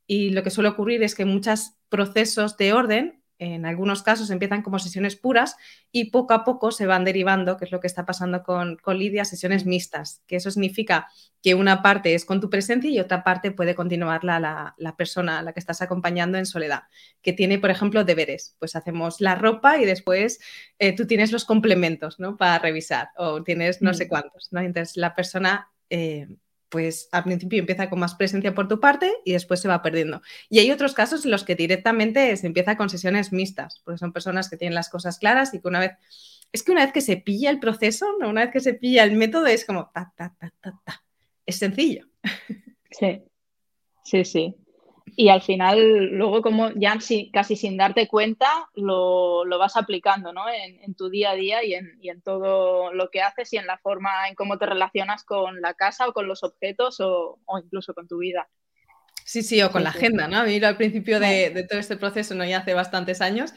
y 0.08 0.32
lo 0.32 0.42
que 0.42 0.50
suele 0.50 0.70
ocurrir 0.70 1.04
es 1.04 1.14
que 1.14 1.26
muchos 1.26 1.76
procesos 1.90 2.58
de 2.58 2.74
orden 2.74 3.22
en 3.40 3.66
algunos 3.66 4.04
casos 4.04 4.30
empiezan 4.30 4.62
como 4.62 4.80
sesiones 4.80 5.16
puras 5.16 5.58
y 5.92 6.12
poco 6.12 6.34
a 6.34 6.44
poco 6.44 6.72
se 6.72 6.86
van 6.86 7.06
derivando, 7.06 7.58
que 7.58 7.66
es 7.66 7.72
lo 7.72 7.80
que 7.80 7.88
está 7.88 8.06
pasando 8.06 8.44
con, 8.44 8.78
Lidia, 8.98 9.26
sesiones 9.26 9.66
mixtas, 9.66 10.24
que 10.28 10.38
eso 10.38 10.50
significa 10.50 11.08
que 11.44 11.54
una 11.54 11.82
parte 11.82 12.16
es 12.16 12.26
con 12.26 12.42
tu 12.42 12.50
presencia 12.50 12.90
y 12.90 13.00
otra 13.00 13.24
parte 13.24 13.52
puede 13.52 13.76
continuar 13.76 14.24
la, 14.24 14.76
persona 14.98 15.40
a 15.40 15.44
la 15.44 15.54
que 15.54 15.60
estás 15.60 15.82
acompañando 15.82 16.38
en 16.38 16.46
soledad, 16.46 16.84
que 17.22 17.34
tiene, 17.34 17.60
por 17.60 17.70
ejemplo, 17.70 18.04
deberes. 18.04 18.56
Pues 18.60 18.76
hacemos 18.76 19.22
la 19.22 19.36
ropa 19.36 19.78
y 19.78 19.86
después 19.86 20.40
eh, 20.80 20.96
tú 20.96 21.06
tienes 21.06 21.32
los 21.32 21.46
complementos 21.46 22.20
¿no? 22.20 22.38
para 22.38 22.60
revisar 22.60 23.10
o 23.18 23.44
tienes 23.44 23.82
no 23.82 23.94
sé 23.94 24.06
mm. 24.06 24.10
cuántos. 24.10 24.48
¿no? 24.52 24.62
Entonces 24.62 24.98
la 24.98 25.14
persona... 25.14 25.70
Eh, 25.90 26.28
pues 26.70 27.10
al 27.12 27.24
principio 27.24 27.60
empieza 27.60 27.90
con 27.90 28.00
más 28.00 28.16
presencia 28.16 28.54
por 28.54 28.68
tu 28.68 28.80
parte 28.80 29.12
y 29.26 29.34
después 29.34 29.60
se 29.60 29.68
va 29.68 29.82
perdiendo. 29.82 30.22
Y 30.50 30.60
hay 30.60 30.72
otros 30.72 30.94
casos 30.94 31.26
en 31.26 31.32
los 31.32 31.44
que 31.44 31.56
directamente 31.56 32.36
se 32.38 32.48
empieza 32.48 32.78
con 32.78 32.90
sesiones 32.90 33.32
mixtas, 33.32 33.82
porque 33.84 33.98
son 33.98 34.14
personas 34.14 34.50
que 34.50 34.58
tienen 34.58 34.76
las 34.76 34.90
cosas 34.90 35.20
claras 35.20 35.54
y 35.54 35.62
que 35.62 35.68
una 35.68 35.80
vez, 35.80 35.92
es 36.52 36.64
que 36.64 36.72
una 36.72 36.84
vez 36.84 36.94
que 36.94 37.02
se 37.02 37.18
pilla 37.18 37.50
el 37.50 37.60
proceso, 37.60 38.06
una 38.20 38.44
vez 38.46 38.52
que 38.52 38.60
se 38.60 38.74
pilla 38.74 39.04
el 39.04 39.14
método, 39.14 39.48
es 39.48 39.66
como 39.66 39.90
ta, 39.94 40.14
ta, 40.16 40.36
ta, 40.40 40.54
ta, 40.62 40.80
ta. 40.84 41.04
Es 41.46 41.58
sencillo. 41.58 42.08
Sí, 42.90 43.22
sí, 44.04 44.26
sí 44.26 44.56
y 45.16 45.30
al 45.30 45.42
final 45.42 46.08
luego 46.12 46.42
como 46.42 46.72
ya 46.76 46.98
casi 47.32 47.56
sin 47.56 47.78
darte 47.78 48.08
cuenta 48.08 48.48
lo, 48.76 49.46
vas 49.58 49.78
aplicando 49.78 50.34
¿no? 50.34 50.46
en, 50.50 50.94
tu 50.96 51.10
día 51.10 51.32
a 51.32 51.36
día 51.36 51.64
y 51.64 51.74
en, 51.74 52.22
todo 52.22 52.94
lo 52.94 53.10
que 53.10 53.22
haces 53.22 53.54
y 53.54 53.58
en 53.58 53.68
la 53.68 53.78
forma 53.78 54.28
en 54.28 54.36
cómo 54.36 54.58
te 54.58 54.66
relacionas 54.66 55.24
con 55.24 55.62
la 55.62 55.74
casa 55.74 56.08
o 56.08 56.14
con 56.14 56.28
los 56.28 56.44
objetos 56.44 57.00
o, 57.00 57.40
incluso 57.64 57.94
con 57.94 58.08
tu 58.08 58.20
vida. 58.20 58.48
Sí, 59.24 59.44
sí, 59.44 59.62
o 59.62 59.72
con 59.72 59.84
la 59.84 59.90
agenda, 59.90 60.28
¿no? 60.28 60.38
A 60.38 60.44
mí 60.44 60.64
al 60.64 60.78
principio 60.78 61.20
de, 61.20 61.50
de, 61.50 61.64
todo 61.64 61.80
este 61.80 61.98
proceso, 61.98 62.34
¿no? 62.34 62.46
Ya 62.46 62.60
hace 62.60 62.74
bastantes 62.74 63.20
años, 63.20 63.54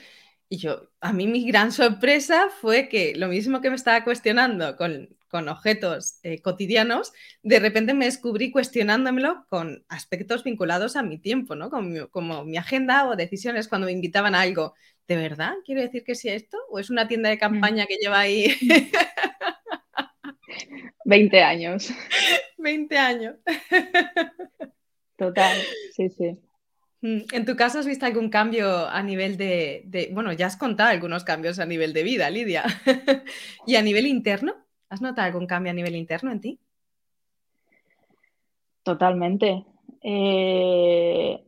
y 0.49 0.57
yo, 0.57 0.91
a 1.01 1.13
mí 1.13 1.29
mi 1.29 1.47
gran 1.47 1.71
sorpresa 1.71 2.49
fue 2.61 2.89
que 2.89 3.15
lo 3.15 3.29
mismo 3.29 3.61
que 3.61 3.71
me 3.71 3.77
estaba 3.77 4.03
cuestionando 4.03 4.77
con, 4.77 5.17
con 5.31 5.49
objetos 5.49 6.19
eh, 6.23 6.43
cotidianos, 6.43 7.13
de 7.43 7.61
repente 7.61 7.95
me 7.95 8.05
descubrí 8.05 8.51
cuestionándomelo 8.51 9.47
con 9.49 9.85
aspectos 9.89 10.45
vinculados 10.45 10.97
a 10.97 11.03
mi 11.03 11.19
tiempo, 11.19 11.55
¿no? 11.55 11.71
Como, 12.11 12.45
mi 12.45 12.57
agenda 12.57 13.09
o 13.09 13.17
decisiones 13.17 13.69
cuando 13.69 13.87
me 13.87 13.93
invitaban 13.93 14.35
a 14.35 14.43
algo. 14.43 14.75
¿De 15.07 15.17
verdad? 15.17 15.55
¿Quiero 15.65 15.81
decir 15.81 16.05
que 16.05 16.15
sea 16.15 16.35
esto? 16.35 16.59
¿O 16.69 16.79
es 16.79 16.91
una 16.91 17.09
tienda 17.09 17.31
de 17.31 17.37
mm. 17.37 17.41
campaña 17.41 17.87
que 17.87 17.97
lleva 17.97 18.21
ahí 18.21 18.55
20 21.05 21.43
años? 21.43 21.91
20 22.59 22.99
años. 22.99 23.37
Total, 25.17 25.57
sí, 25.97 26.11
sí. 26.11 26.39
Mm, 27.03 27.21
¿En 27.33 27.45
tu 27.47 27.57
caso 27.57 27.79
has 27.79 27.87
visto 27.87 28.07
algún 28.07 28.29
cambio 28.29 28.89
a 28.89 29.03
nivel 29.03 29.37
de, 29.37 30.11
bueno, 30.13 30.33
ya 30.33 30.47
has 30.47 30.57
contado 30.57 30.91
algunos 30.91 31.25
cambios 31.25 31.59
a 31.59 31.67
nivel 31.67 31.93
de 31.93 32.03
vida, 32.03 32.31
Lidia, 32.31 32.65
y 33.67 33.77
a 33.77 33.83
nivel 33.83 34.07
interno? 34.07 34.55
¿Has 34.91 35.01
notado 35.01 35.27
algún 35.27 35.47
cambio 35.47 35.71
a 35.71 35.75
nivel 35.75 35.97
interno 35.97 36.31
en 36.31 36.41
ti? 36.41 36.59
Totalmente. 38.83 39.65
Eh, 40.03 41.45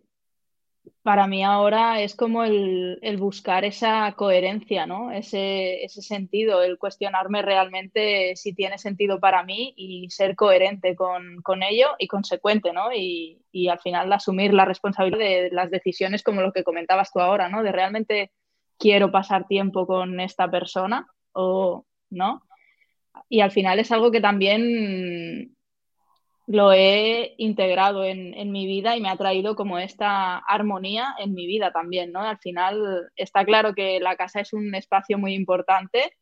para 1.02 1.26
mí 1.26 1.42
ahora 1.42 2.00
es 2.00 2.14
como 2.14 2.44
el, 2.44 3.00
buscar 3.18 3.64
esa 3.64 4.12
coherencia, 4.12 4.86
¿no? 4.86 5.10
Ese, 5.10 5.88
sentido, 5.88 6.62
el 6.62 6.78
cuestionarme 6.78 7.42
realmente 7.42 8.36
si 8.36 8.54
tiene 8.54 8.78
sentido 8.78 9.18
para 9.18 9.42
mí 9.42 9.74
y 9.76 10.08
ser 10.10 10.36
coherente 10.36 10.94
con, 10.94 11.62
ello 11.62 11.88
y 11.98 12.06
consecuente, 12.06 12.72
¿no? 12.72 12.92
Y, 12.94 13.40
al 13.68 13.80
final 13.80 14.12
asumir 14.12 14.54
la 14.54 14.64
responsabilidad 14.64 15.18
de 15.18 15.50
las 15.50 15.70
decisiones 15.70 16.22
como 16.22 16.40
lo 16.42 16.52
que 16.52 16.64
comentabas 16.64 17.10
tú 17.12 17.20
ahora, 17.20 17.48
¿no? 17.48 17.64
De 17.64 17.72
realmente 17.72 18.30
quiero 18.78 19.10
pasar 19.10 19.48
tiempo 19.48 19.86
con 19.86 20.20
esta 20.20 20.48
persona 20.48 21.08
o 21.32 21.84
no. 22.10 22.42
Y 23.28 23.40
al 23.40 23.50
final 23.50 23.78
es 23.78 23.90
algo 23.92 24.10
que 24.10 24.20
también 24.20 25.56
lo 26.46 26.72
he 26.72 27.34
integrado 27.38 28.04
en, 28.04 28.52
mi 28.52 28.66
vida 28.66 28.96
y 28.96 29.00
me 29.00 29.08
ha 29.08 29.16
traído 29.16 29.54
como 29.54 29.78
esta 29.78 30.38
armonía 30.38 31.14
en 31.18 31.34
mi 31.34 31.46
vida 31.46 31.72
también, 31.72 32.12
¿no? 32.12 32.20
Al 32.20 32.38
final 32.38 33.10
está 33.16 33.44
claro 33.44 33.74
que 33.74 34.00
la 34.00 34.16
casa 34.16 34.40
es 34.40 34.52
un 34.52 34.74
espacio 34.74 35.18
muy 35.18 35.34
importante, 35.34 36.12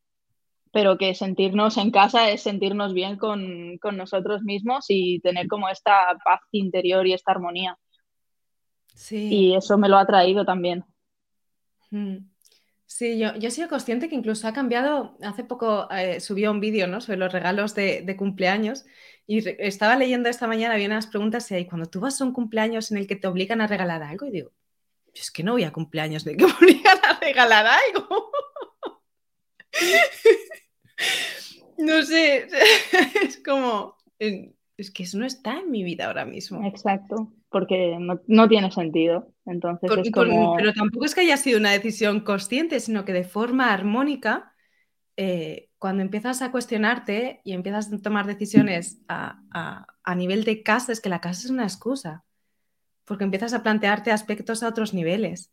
pero 0.71 0.97
que 0.97 1.15
sentirnos 1.15 1.77
en 1.77 1.91
casa 1.91 2.29
es 2.29 2.43
sentirnos 2.43 2.93
bien 2.93 3.17
con, 3.17 3.79
nosotros 3.93 4.43
mismos 4.43 4.85
y 4.89 5.19
tener 5.19 5.47
como 5.47 5.67
esta 5.69 6.17
paz 6.23 6.39
interior 6.51 7.05
y 7.07 7.13
esta 7.13 7.31
armonía. 7.31 7.77
Sí. 8.93 9.27
Y 9.33 9.55
eso 9.55 9.77
me 9.77 9.89
lo 9.89 9.97
ha 9.97 10.05
traído 10.05 10.45
también. 10.45 10.85
Mm. 11.89 12.30
Sí, 12.93 13.17
yo, 13.17 13.33
yo 13.37 13.47
he 13.47 13.51
sido 13.51 13.69
consciente 13.69 14.09
que 14.09 14.15
incluso 14.15 14.49
ha 14.49 14.53
cambiado, 14.53 15.17
hace 15.23 15.45
poco 15.45 15.89
eh, 15.91 16.19
subió 16.19 16.51
un 16.51 16.59
vídeo 16.59 16.87
¿no? 16.87 16.99
sobre 16.99 17.19
los 17.19 17.31
regalos 17.31 17.73
de, 17.73 18.15
cumpleaños 18.17 18.85
y 19.25 19.47
estaba 19.63 19.95
leyendo 19.95 20.27
esta 20.27 20.45
mañana, 20.45 20.73
había 20.73 20.87
unas 20.87 21.07
preguntas 21.07 21.49
y 21.51 21.65
cuando 21.65 21.89
tú 21.89 22.01
vas 22.01 22.19
a 22.19 22.25
un 22.25 22.33
cumpleaños 22.33 22.91
en 22.91 22.97
el 22.97 23.07
que 23.07 23.15
te 23.15 23.27
obligan 23.27 23.61
a 23.61 23.67
regalar 23.67 24.03
algo, 24.03 24.27
y 24.27 24.31
digo, 24.31 24.51
es 25.13 25.31
que 25.31 25.41
no 25.41 25.53
voy 25.53 25.63
a 25.63 25.71
cumpleaños 25.71 26.25
de 26.25 26.35
que 26.35 26.45
me 26.45 26.51
obligan 26.51 26.97
a 27.07 27.17
regalar 27.17 27.65
algo. 27.65 28.29
no 31.77 32.03
sé, 32.03 32.49
es 33.23 33.41
como, 33.41 33.95
es 34.19 34.91
que 34.91 35.03
eso 35.03 35.17
no 35.17 35.25
está 35.25 35.59
en 35.59 35.71
mi 35.71 35.85
vida 35.85 36.07
ahora 36.07 36.25
mismo. 36.25 36.67
Exacto 36.67 37.31
porque 37.51 37.97
no, 37.99 38.47
tiene 38.47 38.71
sentido. 38.71 39.33
Entonces 39.45 39.91
Pero 39.91 40.73
tampoco 40.73 41.05
es 41.05 41.13
que 41.13 41.21
haya 41.21 41.35
sido 41.35 41.59
una 41.59 41.71
decisión 41.71 42.21
consciente, 42.21 42.79
sino 42.79 43.03
que 43.03 43.11
de 43.11 43.25
forma 43.25 43.73
armónica, 43.73 44.53
eh, 45.17 45.69
cuando 45.77 46.01
empiezas 46.01 46.41
a 46.41 46.51
cuestionarte 46.51 47.41
y 47.43 47.51
empiezas 47.51 47.91
a 47.91 48.01
tomar 48.01 48.25
decisiones 48.25 49.01
a, 49.09 49.85
nivel 50.15 50.45
de 50.45 50.63
casa, 50.63 50.93
es 50.93 51.01
que 51.01 51.09
la 51.09 51.19
casa 51.19 51.41
es 51.43 51.49
una 51.49 51.63
excusa, 51.63 52.23
porque 53.03 53.25
empiezas 53.25 53.53
a 53.53 53.63
plantearte 53.63 54.11
aspectos 54.11 54.63
a 54.63 54.69
otros 54.69 54.93
niveles 54.93 55.51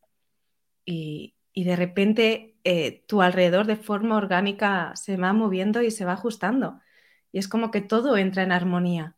y, 0.84 1.34
de 1.54 1.74
repente 1.74 2.56
eh, 2.62 3.04
tu 3.08 3.20
alrededor 3.20 3.66
de 3.66 3.74
forma 3.74 4.16
orgánica 4.16 4.92
se 4.94 5.16
va 5.16 5.32
moviendo 5.32 5.82
y 5.82 5.90
se 5.90 6.04
va 6.04 6.12
ajustando. 6.12 6.80
Y 7.32 7.40
es 7.40 7.48
como 7.48 7.72
que 7.72 7.80
todo 7.80 8.16
entra 8.16 8.44
en 8.44 8.52
armonía. 8.52 9.16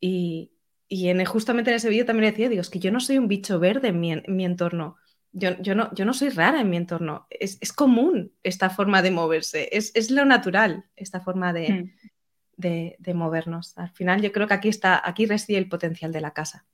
Y, 0.00 0.50
y 0.92 1.08
en, 1.08 1.24
justamente 1.24 1.70
en 1.70 1.76
ese 1.76 1.88
vídeo 1.88 2.04
también 2.04 2.32
decía, 2.32 2.48
digo, 2.48 2.60
es 2.60 2.68
que 2.68 2.80
yo 2.80 2.90
no 2.90 2.98
soy 2.98 3.16
un 3.16 3.28
bicho 3.28 3.60
verde 3.60 3.88
en 3.88 4.00
mi, 4.00 4.44
entorno. 4.44 4.96
Yo, 5.30 5.56
yo, 5.60 5.76
no, 5.76 5.94
yo 5.94 6.04
no 6.04 6.12
soy 6.12 6.30
rara 6.30 6.60
en 6.60 6.68
mi 6.68 6.76
entorno. 6.76 7.28
Es, 7.30 7.72
común 7.72 8.32
esta 8.42 8.70
forma 8.70 9.00
de 9.00 9.12
moverse. 9.12 9.68
Es, 9.70 10.10
lo 10.10 10.24
natural, 10.24 10.86
esta 10.96 11.20
forma 11.20 11.52
hmm. 11.52 11.92
de, 12.56 12.96
de, 12.98 13.14
movernos. 13.14 13.78
Al 13.78 13.90
final 13.90 14.20
yo 14.20 14.32
creo 14.32 14.48
que 14.48 14.54
aquí, 14.54 14.68
está, 14.68 15.00
aquí 15.08 15.26
reside 15.26 15.58
el 15.58 15.68
potencial 15.68 16.10
de 16.10 16.22
la 16.22 16.32
casa. 16.32 16.66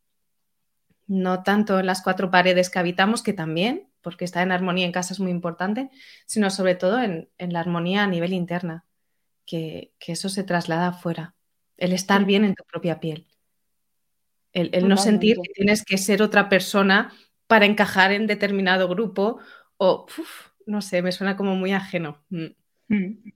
No 1.07 1.43
tanto 1.43 1.79
en 1.79 1.85
las 1.85 2.01
cuatro 2.01 2.31
paredes 2.31 2.71
que 2.71 2.79
habitamos, 2.79 3.23
que 3.23 3.35
también, 3.35 3.91
porque 4.01 4.25
estar 4.25 4.43
en 4.43 4.51
armonía 4.51 4.87
en 4.87 4.93
casa 4.93 5.13
es 5.13 5.21
muy 5.21 5.31
importante, 5.31 5.91
sino 6.25 6.49
sobre 6.49 6.75
todo 6.75 7.03
en, 7.03 7.29
la 7.37 7.61
armonía 7.61 8.05
a 8.05 8.07
nivel 8.07 8.33
interna, 8.33 8.87
que, 9.45 9.93
que 9.99 10.13
eso 10.13 10.31
se 10.31 10.43
traslada 10.43 10.89
afuera. 10.89 11.35
El 11.77 11.93
estar 11.93 12.25
bien 12.25 12.47
en 12.47 12.55
tu 12.55 12.65
propia 12.65 12.99
piel. 12.99 13.27
El, 14.57 14.89
no 14.89 14.97
sentir 14.97 15.37
que 15.43 15.53
tienes 15.53 15.85
que 15.85 15.99
ser 15.99 16.23
otra 16.23 16.49
persona 16.49 17.13
para 17.47 17.67
encajar 17.67 18.13
en 18.13 18.27
determinado 18.27 18.89
grupo 18.89 19.39
o, 19.77 20.07
no 20.65 20.81
sé, 20.81 21.03
me 21.03 21.13
suena 21.13 21.37
como 21.37 21.55
muy 21.57 21.73
ajeno. 21.73 22.25
Mm. 22.31 22.47
Mm. 22.89 23.33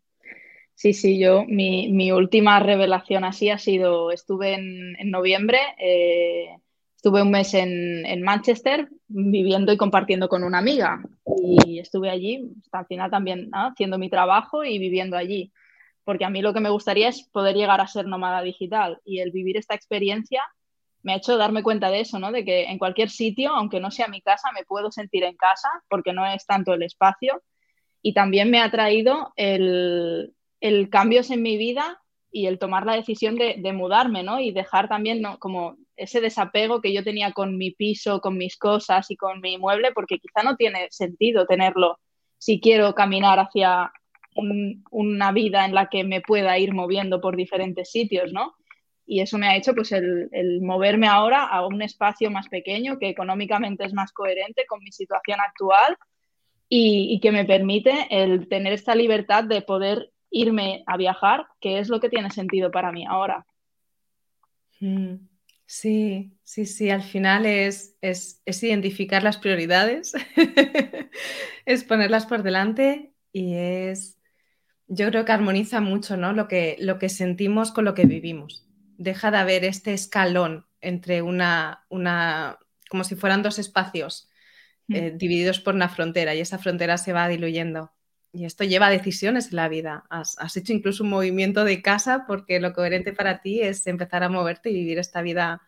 Sí, 0.75 0.95
sí, 0.95 1.19
yo, 1.19 1.45
mi, 1.47 2.11
última 2.11 2.59
revelación 2.59 3.25
así 3.25 3.51
ha 3.51 3.59
sido, 3.59 4.11
estuve 4.13 4.55
en, 4.55 5.11
noviembre, 5.11 5.59
eh, 5.77 6.57
estuve 6.97 7.21
un 7.21 7.31
mes 7.31 7.53
en, 7.53 8.23
Manchester 8.23 8.89
viviendo 9.07 9.75
y 9.75 9.77
compartiendo 9.77 10.27
con 10.27 10.43
una 10.43 10.57
amiga 10.57 11.03
y 11.67 11.81
estuve 11.81 12.09
allí, 12.09 12.51
hasta 12.63 12.79
al 12.79 12.87
final 12.87 13.11
también 13.11 13.51
haciendo 13.53 13.99
mi 13.99 14.09
trabajo 14.09 14.65
y 14.65 14.79
viviendo 14.79 15.19
allí, 15.19 15.53
porque 16.03 16.25
a 16.25 16.31
mí 16.31 16.41
lo 16.41 16.55
que 16.55 16.61
me 16.61 16.71
gustaría 16.71 17.09
es 17.09 17.25
poder 17.25 17.57
llegar 17.57 17.83
a 17.83 17.87
ser 17.87 18.07
nómada 18.07 18.41
digital 18.41 19.03
y 19.05 19.19
el 19.19 19.33
vivir 19.33 19.59
esta 19.59 19.75
experiencia 19.75 20.43
me 21.03 21.13
ha 21.13 21.17
hecho 21.17 21.37
darme 21.37 21.63
cuenta 21.63 21.91
de 21.91 22.01
eso, 22.01 22.19
¿no? 22.19 22.33
De 22.33 22.45
que 22.45 22.65
en 22.65 22.79
cualquier 22.79 23.11
sitio, 23.11 23.51
aunque 23.51 23.81
no 23.81 23.91
sea 23.91 24.09
mi 24.09 24.21
casa, 24.21 24.51
me 24.53 24.65
puedo 24.65 24.91
sentir 24.91 25.25
en 25.25 25.37
casa 25.37 25.69
porque 25.89 26.13
no 26.13 26.27
es 26.27 26.47
tanto 26.47 26.75
el 26.75 26.83
espacio. 26.83 27.43
Y 28.03 28.15
también 28.15 28.51
me 28.51 28.61
ha 28.61 28.71
traído 28.71 29.33
el, 29.37 30.35
el 30.61 30.91
cambios 30.91 31.31
en 31.31 31.43
mi 31.43 31.57
vida 31.57 32.01
y 32.33 32.47
el 32.47 32.59
tomar 32.59 32.87
la 32.87 32.95
decisión 32.95 33.35
de, 33.37 33.57
de 33.59 33.73
mudarme, 33.73 34.23
¿no? 34.23 34.41
Y 34.41 34.53
dejar 34.53 34.89
también 34.89 35.21
¿no? 35.21 35.39
como 35.39 35.77
ese 35.97 36.21
desapego 36.21 36.81
que 36.81 36.95
yo 36.95 37.05
tenía 37.05 37.33
con 37.33 37.59
mi 37.59 37.73
piso, 37.73 38.21
con 38.21 38.39
mis 38.39 38.57
cosas 38.57 39.11
y 39.11 39.17
con 39.17 39.41
mi 39.41 39.59
mueble, 39.59 39.93
porque 39.93 40.19
quizá 40.19 40.43
no 40.43 40.57
tiene 40.57 40.87
sentido 40.91 41.47
tenerlo 41.47 41.99
si 42.39 42.61
quiero 42.61 42.95
caminar 42.95 43.39
hacia 43.39 43.93
una 44.91 45.33
vida 45.33 45.67
en 45.67 45.75
la 45.75 45.89
que 45.89 46.05
me 46.05 46.21
pueda 46.21 46.57
ir 46.59 46.73
moviendo 46.73 47.21
por 47.21 47.37
diferentes 47.37 47.91
sitios, 47.91 48.33
¿no? 48.33 48.55
Y 49.11 49.21
eso 49.21 49.39
me 49.39 49.49
ha 49.49 49.57
hecho 49.57 49.75
pues 49.75 49.91
el, 49.91 50.61
moverme 50.63 51.09
ahora 51.09 51.45
a 51.45 51.67
un 51.67 51.83
espacio 51.83 52.31
más 52.31 52.49
pequeño 52.49 52.97
que 53.01 53.09
económicamente 53.09 53.85
es 53.85 53.93
más 53.93 54.13
coherente 54.13 54.67
con 54.69 54.79
mi 54.85 54.93
situación 54.93 55.41
actual 55.41 55.97
y, 56.69 57.19
que 57.21 57.33
me 57.33 57.45
permite 57.45 58.07
el 58.09 58.47
tener 58.47 58.73
esta 58.73 58.95
libertad 58.95 59.43
de 59.43 59.63
poder 59.63 60.13
irme 60.31 60.85
a 60.87 60.97
viajar, 60.97 61.49
que 61.61 61.81
es 61.81 61.89
lo 61.89 61.99
que 61.99 62.09
tiene 62.09 62.31
sentido 62.31 62.71
para 62.71 62.93
mí 62.93 63.05
ahora. 63.05 63.45
Mm, 64.79 65.15
sí, 65.67 66.31
sí, 66.45 66.65
sí, 66.65 66.91
al 66.91 67.03
final 67.03 67.47
es, 67.47 67.97
es, 68.01 68.41
identificar 68.63 69.25
las 69.25 69.39
prioridades, 69.39 70.13
es 71.67 71.83
ponerlas 71.83 72.27
por 72.27 72.45
delante 72.45 73.13
y 73.33 73.55
es, 73.55 74.21
yo 74.87 75.09
creo 75.09 75.25
que 75.25 75.33
armoniza 75.33 75.81
mucho 75.81 76.17
¿no? 76.17 76.33
lo, 76.33 76.47
que, 76.47 76.77
lo 76.79 77.01
que 77.01 77.09
sentimos 77.09 77.73
con 77.73 77.85
lo 77.85 77.95
que 77.95 78.07
vivimos 78.07 78.70
deja 79.01 79.31
de 79.31 79.39
haber 79.39 79.65
este 79.65 79.95
escalón 79.95 80.67
entre 80.83 81.23
una, 81.23 81.87
una 81.89 82.59
como 82.91 83.03
si 83.03 83.17
fueran 83.17 83.43
dos 83.43 83.59
espacios 83.59 84.29
mm. 84.89 84.95
eh, 84.95 85.11
divididos 85.17 85.59
por 85.59 85.75
una 85.75 85.89
frontera 85.89 86.35
y 86.35 86.41
esa 86.41 86.59
frontera 86.59 86.99
se 86.99 87.15
va 87.15 87.27
diluyendo. 87.27 87.93
Y 88.33 88.45
esto 88.45 88.63
lleva 88.63 88.91
decisiones 88.91 89.49
en 89.49 89.57
la 89.57 89.69
vida. 89.69 90.05
Has, 90.11 90.57
hecho 90.57 90.73
incluso 90.73 91.03
un 91.03 91.11
movimiento 91.11 91.65
de 91.65 91.83
casa 91.83 92.25
porque 92.29 92.61
lo 92.61 92.75
coherente 92.75 93.13
para 93.13 93.41
ti 93.41 93.61
es 93.61 93.87
empezar 93.87 94.23
a 94.23 94.29
moverte 94.29 94.71
y 94.71 94.75
vivir 94.75 94.99
esta 94.99 95.23
vida 95.23 95.63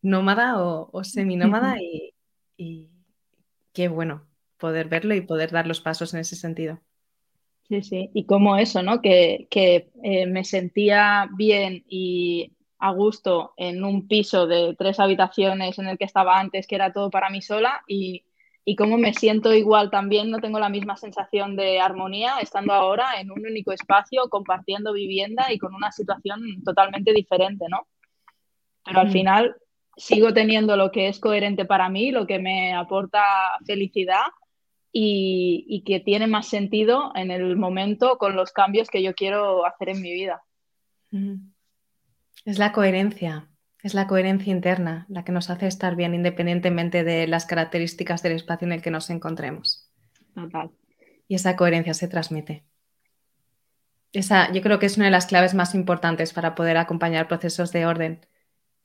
nómada 0.00 0.62
o, 0.62 0.88
o 0.92 1.04
seminómada 1.04 1.76
y, 1.82 2.14
y 2.56 2.90
qué 3.72 3.88
bueno 3.88 4.26
poder 4.56 4.88
verlo 4.88 5.14
y 5.14 5.20
poder 5.20 5.50
dar 5.50 5.66
los 5.66 5.80
pasos 5.80 6.14
en 6.14 6.20
ese 6.20 6.36
sentido. 6.36 6.80
Sí, 7.68 7.82
sí, 7.82 8.10
y 8.14 8.24
como 8.24 8.56
eso, 8.56 8.82
¿no? 8.82 9.02
Que, 9.02 9.46
eh, 9.50 10.26
me 10.26 10.44
sentía 10.44 11.28
bien 11.36 11.84
y 11.86 12.52
a 12.78 12.92
gusto 12.92 13.54
en 13.56 13.84
un 13.84 14.06
piso 14.06 14.46
de 14.46 14.74
tres 14.78 15.00
habitaciones 15.00 15.78
en 15.78 15.88
el 15.88 15.98
que 15.98 16.04
estaba 16.04 16.38
antes, 16.38 16.66
que 16.66 16.76
era 16.76 16.92
todo 16.92 17.10
para 17.10 17.30
mí 17.30 17.42
sola, 17.42 17.82
y, 17.88 18.24
y 18.64 18.76
cómo 18.76 18.98
me 18.98 19.14
siento 19.14 19.52
igual 19.54 19.90
también, 19.90 20.30
no 20.30 20.38
tengo 20.38 20.60
la 20.60 20.68
misma 20.68 20.96
sensación 20.96 21.56
de 21.56 21.80
armonía 21.80 22.38
estando 22.40 22.72
ahora 22.72 23.20
en 23.20 23.30
un 23.30 23.44
único 23.44 23.72
espacio, 23.72 24.28
compartiendo 24.28 24.92
vivienda 24.92 25.52
y 25.52 25.58
con 25.58 25.74
una 25.74 25.90
situación 25.90 26.62
totalmente 26.64 27.12
diferente, 27.12 27.66
¿no? 27.68 27.86
Pero 28.84 29.00
al 29.00 29.10
final 29.10 29.56
sigo 29.96 30.32
teniendo 30.32 30.76
lo 30.76 30.92
que 30.92 31.08
es 31.08 31.18
coherente 31.18 31.64
para 31.64 31.88
mí, 31.88 32.10
lo 32.10 32.26
que 32.26 32.38
me 32.38 32.72
aporta 32.74 33.22
felicidad 33.66 34.26
y, 34.92 35.64
y 35.68 35.82
que 35.82 36.00
tiene 36.00 36.26
más 36.26 36.46
sentido 36.46 37.12
en 37.14 37.30
el 37.30 37.56
momento 37.56 38.16
con 38.18 38.36
los 38.36 38.52
cambios 38.52 38.88
que 38.88 39.02
yo 39.02 39.14
quiero 39.14 39.66
hacer 39.66 39.90
en 39.90 40.00
mi 40.00 40.12
vida. 40.12 40.42
Es 42.44 42.58
la 42.58 42.72
coherencia, 42.72 43.48
es 43.82 43.94
la 43.94 44.06
coherencia 44.06 44.52
interna 44.52 45.06
la 45.08 45.24
que 45.24 45.32
nos 45.32 45.50
hace 45.50 45.66
estar 45.66 45.96
bien 45.96 46.14
independientemente 46.14 47.04
de 47.04 47.26
las 47.26 47.46
características 47.46 48.22
del 48.22 48.32
espacio 48.32 48.66
en 48.66 48.72
el 48.72 48.82
que 48.82 48.90
nos 48.90 49.10
encontremos. 49.10 49.90
Y 51.26 51.34
esa 51.34 51.56
coherencia 51.56 51.94
se 51.94 52.08
transmite. 52.08 52.64
Esa, 54.12 54.50
yo 54.52 54.62
creo 54.62 54.78
que 54.78 54.86
es 54.86 54.96
una 54.96 55.06
de 55.06 55.12
las 55.12 55.26
claves 55.26 55.54
más 55.54 55.74
importantes 55.74 56.32
para 56.32 56.54
poder 56.54 56.76
acompañar 56.78 57.28
procesos 57.28 57.72
de 57.72 57.86
orden 57.86 58.20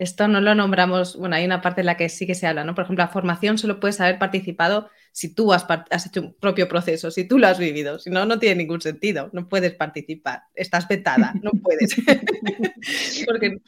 esto 0.04 0.28
no 0.28 0.42
lo 0.42 0.54
nombramos, 0.54 1.16
bueno, 1.16 1.36
hay 1.36 1.46
una 1.46 1.62
parte 1.62 1.82
en 1.82 1.88
la 1.88 1.98
que 1.98 2.10
sí 2.10 2.28
que 2.28 2.36
se 2.36 2.46
habla, 2.46 2.64
¿no? 2.64 2.76
Por 2.76 2.84
ejemplo, 2.84 3.04
la 3.04 3.12
formación 3.12 3.58
solo 3.58 3.80
puedes 3.80 4.00
haber 4.00 4.20
participado 4.20 4.90
si 5.12 5.34
tú 5.34 5.54
has, 5.54 5.66
hecho 6.06 6.22
un 6.22 6.34
propio 6.34 6.68
proceso, 6.68 7.12
si 7.12 7.28
tú 7.28 7.38
lo 7.38 7.48
has 7.48 7.60
vivido, 7.60 8.00
si 8.00 8.10
no, 8.10 8.26
no 8.26 8.40
tiene 8.40 8.56
ningún 8.56 8.82
sentido, 8.82 9.30
no 9.32 9.48
puedes 9.48 9.74
participar, 9.76 10.44
estás 10.56 10.88
vetada, 10.88 11.34
no 11.42 11.52
puedes. 11.52 11.96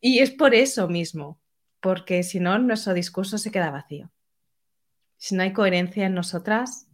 y 0.00 0.18
es 0.20 0.30
por 0.30 0.54
eso 0.54 0.88
mismo, 0.88 1.40
porque 1.80 2.22
si 2.22 2.40
no, 2.40 2.58
nuestro 2.58 2.94
discurso 2.94 3.38
se 3.38 3.50
queda 3.50 3.70
vacío. 3.70 4.10
Si 5.16 5.34
no 5.34 5.42
hay 5.42 5.52
coherencia 5.52 6.06
en 6.06 6.14
nosotras, 6.14 6.86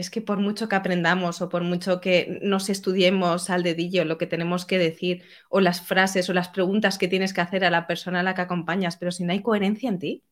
es 0.00 0.10
que 0.10 0.22
por 0.22 0.38
mucho 0.38 0.68
que 0.68 0.76
aprendamos 0.76 1.42
o 1.42 1.50
por 1.50 1.62
mucho 1.62 2.00
que 2.00 2.38
nos 2.42 2.70
estudiemos 2.70 3.50
al 3.50 3.62
dedillo 3.62 4.04
lo 4.06 4.16
que 4.16 4.26
tenemos 4.26 4.64
que 4.64 4.78
decir 4.78 5.24
o 5.50 5.60
las 5.60 5.82
frases 5.82 6.28
o 6.30 6.32
las 6.32 6.48
preguntas 6.48 6.96
que 6.96 7.06
tienes 7.06 7.34
que 7.34 7.42
hacer 7.42 7.64
a 7.64 7.70
la 7.70 7.86
persona 7.86 8.20
a 8.20 8.22
la 8.22 8.34
que 8.34 8.40
acompañas, 8.40 8.96
pero 8.96 9.12
si 9.12 9.24
no 9.24 9.32
hay 9.32 9.42
coherencia 9.42 9.90
en 9.90 9.98
ti, 9.98 10.24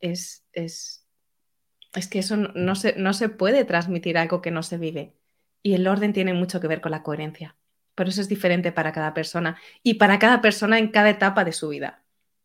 es, 0.00 0.46
es, 0.52 1.06
es 1.94 2.08
que 2.08 2.20
eso 2.20 2.36
no, 2.38 2.74
se, 2.74 2.96
no 2.96 3.12
se 3.12 3.28
puede 3.28 3.66
transmitir 3.66 4.16
algo 4.16 4.40
que 4.40 4.50
no 4.50 4.62
se 4.62 4.78
vive. 4.78 5.14
Y 5.62 5.74
el 5.74 5.86
orden 5.86 6.14
tiene 6.14 6.32
mucho 6.32 6.58
que 6.60 6.68
ver 6.68 6.80
con 6.80 6.92
la 6.92 7.02
coherencia. 7.02 7.56
Por 7.94 8.08
eso 8.08 8.22
es 8.22 8.28
diferente 8.30 8.72
para 8.72 8.92
cada 8.92 9.12
persona 9.12 9.58
y 9.82 9.94
para 9.94 10.18
cada 10.18 10.40
persona 10.40 10.78
en 10.78 10.88
cada 10.88 11.10
etapa 11.10 11.44
de 11.44 11.52
su 11.52 11.68
vida. 11.68 12.02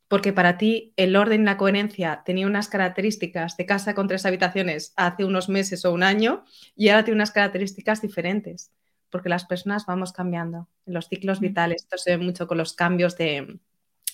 Porque 0.07 0.33
para 0.33 0.57
ti 0.57 0.93
el 0.97 1.15
orden 1.15 1.41
y 1.41 1.45
la 1.45 1.57
coherencia 1.57 2.21
tenía 2.25 2.47
unas 2.47 2.67
características 2.67 3.57
de 3.57 3.65
casa 3.65 3.95
con 3.95 4.07
tres 4.07 4.25
habitaciones 4.25 4.93
hace 4.95 5.25
unos 5.25 5.49
meses 5.49 5.83
o 5.85 5.91
un 5.91 6.03
año 6.03 6.43
y 6.75 6.89
ahora 6.89 7.03
tiene 7.03 7.15
unas 7.17 7.31
características 7.31 8.01
diferentes, 8.01 8.71
porque 9.09 9.29
las 9.29 9.45
personas 9.45 9.85
vamos 9.85 10.13
cambiando 10.13 10.69
en 10.85 10.93
los 10.93 11.07
ciclos 11.07 11.39
vitales. 11.39 11.83
Esto 11.83 11.97
se 11.97 12.17
ve 12.17 12.23
mucho 12.23 12.47
con 12.47 12.57
los 12.57 12.73
cambios 12.73 13.17
de, 13.17 13.59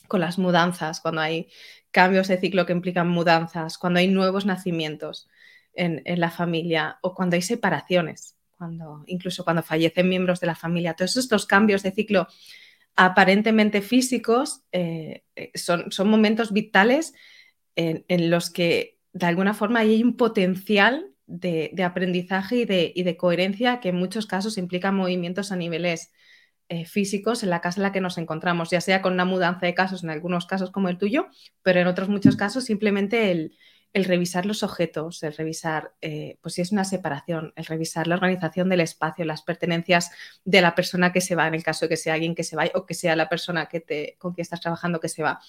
con 0.08 0.22
las 0.22 0.38
mudanzas, 0.38 1.02
cuando 1.02 1.22
hay 1.22 1.50
cambios 1.92 2.30
de 2.30 2.38
ciclo 2.38 2.66
que 2.66 2.74
implican 2.74 3.10
mudanzas, 3.10 3.78
cuando 3.78 4.00
hay 4.00 4.08
nuevos 4.08 4.46
nacimientos 4.46 5.28
en, 5.74 6.02
en 6.06 6.20
la 6.22 6.32
familia 6.32 7.00
o 7.02 7.14
cuando 7.14 7.36
hay 7.36 7.42
separaciones, 7.42 8.38
cuando, 8.58 9.04
incluso 9.08 9.44
cuando 9.44 9.64
fallecen 9.64 10.08
miembros 10.08 10.40
de 10.40 10.48
la 10.48 10.56
familia. 10.56 10.94
Todos 10.94 11.18
estos 11.18 11.46
cambios 11.46 11.84
de 11.84 11.92
ciclo 11.92 12.28
aparentemente 12.96 13.82
físicos, 13.82 14.62
eh, 14.72 15.24
eh, 15.36 15.52
son, 15.56 15.92
son, 15.92 16.10
momentos 16.10 16.52
vitales 16.52 17.14
en, 17.76 18.30
los 18.30 18.50
que 18.50 19.00
de 19.14 19.26
alguna 19.26 19.54
forma 19.54 19.80
hay 19.80 20.04
un 20.04 20.18
potencial 20.18 21.12
de, 21.26 21.74
aprendizaje 21.84 22.58
y 22.58 22.66
de, 22.66 22.92
y 22.94 23.04
de, 23.04 23.18
coherencia 23.18 23.80
que 23.80 23.90
en 23.90 23.96
muchos 23.96 24.28
casos 24.28 24.58
implica 24.58 24.92
movimientos 24.92 25.52
a 25.52 25.56
niveles 25.56 26.12
eh, 26.70 26.86
físicos 26.86 27.44
en 27.44 27.50
la 27.50 27.62
casa 27.62 27.80
en 27.80 27.84
la 27.84 27.92
que 27.92 28.02
nos 28.02 28.18
encontramos, 28.18 28.70
ya 28.70 28.82
sea 28.82 29.02
con 29.02 29.14
una 29.14 29.26
mudanza 29.26 29.66
de 29.66 29.74
casos, 29.74 30.04
en 30.04 30.10
algunos 30.10 30.46
casos 30.46 30.72
como 30.72 30.90
el 30.90 30.98
tuyo, 30.98 31.28
pero 31.64 31.80
en 31.80 31.88
otros 31.88 32.10
muchos 32.10 32.36
casos 32.36 32.66
simplemente 32.66 33.32
el, 33.32 33.58
el 33.94 34.06
revisar 34.06 34.46
los 34.46 34.64
objetos, 34.64 35.22
el 35.24 35.34
revisar, 35.36 35.94
eh, 36.02 36.38
pues 36.42 36.56
si 36.56 36.62
es 36.62 36.72
una 36.72 36.86
separación, 36.86 37.54
el 37.56 37.66
revisar 37.66 38.08
la 38.08 38.16
organización 38.16 38.70
del 38.70 38.82
espacio, 38.82 39.26
las 39.26 39.42
pertenencias 39.42 40.12
de 40.46 40.62
la 40.62 40.76
persona 40.76 41.12
que 41.12 41.22
se 41.22 41.36
va, 41.36 41.48
en 41.48 41.56
el 41.56 41.64
caso 41.64 41.86
de 41.86 41.90
que 41.90 41.98
sea 41.98 42.14
alguien 42.14 42.36
que 42.36 42.44
se 42.44 42.56
vaya 42.56 42.72
o 42.76 42.86
que 42.86 42.94
sea 42.94 43.16
la 43.16 43.28
persona 43.28 43.68
que 43.68 43.82
te, 43.82 44.16
con 44.18 44.34
quien 44.34 44.44
estás 44.44 44.62
trabajando 44.62 45.00
que 45.00 45.10
se 45.10 45.24
va. 45.24 45.42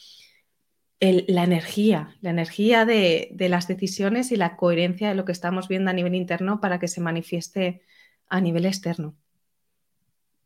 la 1.00 1.44
energía, 1.44 2.16
la 2.20 2.30
energía 2.30 2.84
de, 2.84 3.28
de, 3.32 3.48
las 3.48 3.68
decisiones 3.68 4.32
y 4.32 4.36
la 4.36 4.56
coherencia 4.56 5.08
de 5.08 5.14
lo 5.14 5.24
que 5.24 5.32
estamos 5.32 5.68
viendo 5.68 5.90
a 5.90 5.94
nivel 5.94 6.14
interno 6.14 6.60
para 6.60 6.78
que 6.78 6.88
se 6.88 7.00
manifieste 7.00 7.82
a 8.28 8.40
nivel 8.40 8.66
externo. 8.66 9.16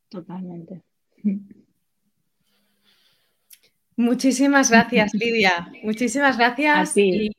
Totalmente. 0.09 0.83
Muchísimas 3.97 4.71
gracias, 4.71 5.15
Lidia. 5.15 5.73
Muchísimas 5.83 6.37
gracias. 6.37 6.97
Y, 6.97 7.31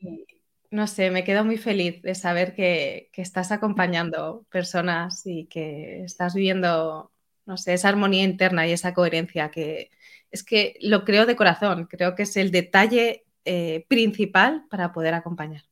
no 0.70 0.86
sé, 0.86 1.10
me 1.10 1.24
quedo 1.24 1.44
muy 1.44 1.56
feliz 1.56 2.02
de 2.02 2.14
saber 2.14 2.54
que, 2.54 3.10
estás 3.14 3.52
acompañando 3.52 4.46
personas 4.50 5.26
y 5.26 5.46
que 5.46 6.02
estás 6.04 6.34
viviendo, 6.34 7.10
no 7.46 7.56
sé, 7.56 7.74
esa 7.74 7.88
armonía 7.88 8.24
interna 8.24 8.66
y 8.66 8.72
esa 8.72 8.94
coherencia 8.94 9.50
que 9.50 9.90
es 10.30 10.44
que 10.44 10.74
lo 10.80 11.04
creo 11.04 11.24
de 11.26 11.36
corazón, 11.36 11.86
creo 11.86 12.14
que 12.14 12.24
es 12.24 12.36
el 12.36 12.50
detalle 12.50 13.24
eh, 13.44 13.86
principal 13.88 14.64
para 14.70 14.92
poder 14.92 15.14
acompañar. 15.14 15.62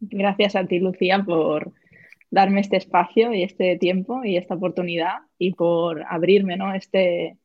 Gracias 0.00 0.56
a 0.56 0.66
ti, 0.66 0.80
Lucía, 0.80 1.22
por 1.24 1.72
darme 2.30 2.60
este 2.60 2.76
espacio 2.76 3.32
y 3.32 3.44
este 3.44 3.78
tiempo 3.78 4.24
y 4.24 4.36
esta 4.36 4.54
oportunidad 4.54 5.20
y 5.38 5.52
por 5.54 6.04
abrirme 6.08 6.56
¿no? 6.56 6.74
este, 6.74 7.38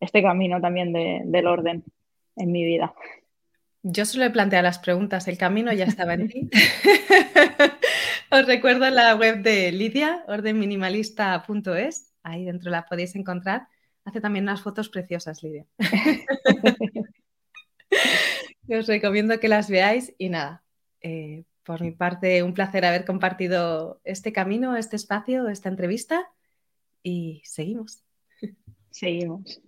este 0.00 0.22
camino 0.22 0.60
también 0.60 0.92
del 0.92 1.46
orden 1.46 1.82
en 2.36 2.52
mi 2.52 2.64
vida. 2.64 2.94
Yo 3.86 4.06
solo 4.06 4.24
he 4.24 4.30
planteado 4.30 4.62
las 4.62 4.78
preguntas, 4.78 5.28
el 5.28 5.36
camino 5.36 5.70
ya 5.70 5.84
estaba 5.84 6.14
en 6.14 6.28
ti. 6.28 6.48
Os 8.30 8.46
recuerdo 8.46 8.88
la 8.88 9.14
web 9.14 9.42
de 9.42 9.70
Lidia, 9.72 10.24
ordenminimalista.es, 10.26 12.12
ahí 12.22 12.46
dentro 12.46 12.70
la 12.70 12.86
podéis 12.86 13.14
encontrar. 13.14 13.68
Hace 14.06 14.22
también 14.22 14.46
unas 14.46 14.62
fotos 14.62 14.88
preciosas, 14.88 15.42
Lidia. 15.42 15.66
Os 18.70 18.86
recomiendo 18.86 19.38
que 19.38 19.48
las 19.48 19.68
veáis 19.68 20.14
y 20.16 20.30
nada, 20.30 20.64
eh, 21.02 21.44
por 21.62 21.82
mi 21.82 21.90
parte, 21.90 22.42
un 22.42 22.54
placer 22.54 22.86
haber 22.86 23.04
compartido 23.04 24.00
este 24.02 24.32
camino, 24.32 24.76
este 24.76 24.96
espacio, 24.96 25.48
esta 25.48 25.68
entrevista 25.68 26.30
y 27.02 27.42
seguimos. 27.44 28.02
Seguimos. 28.90 29.60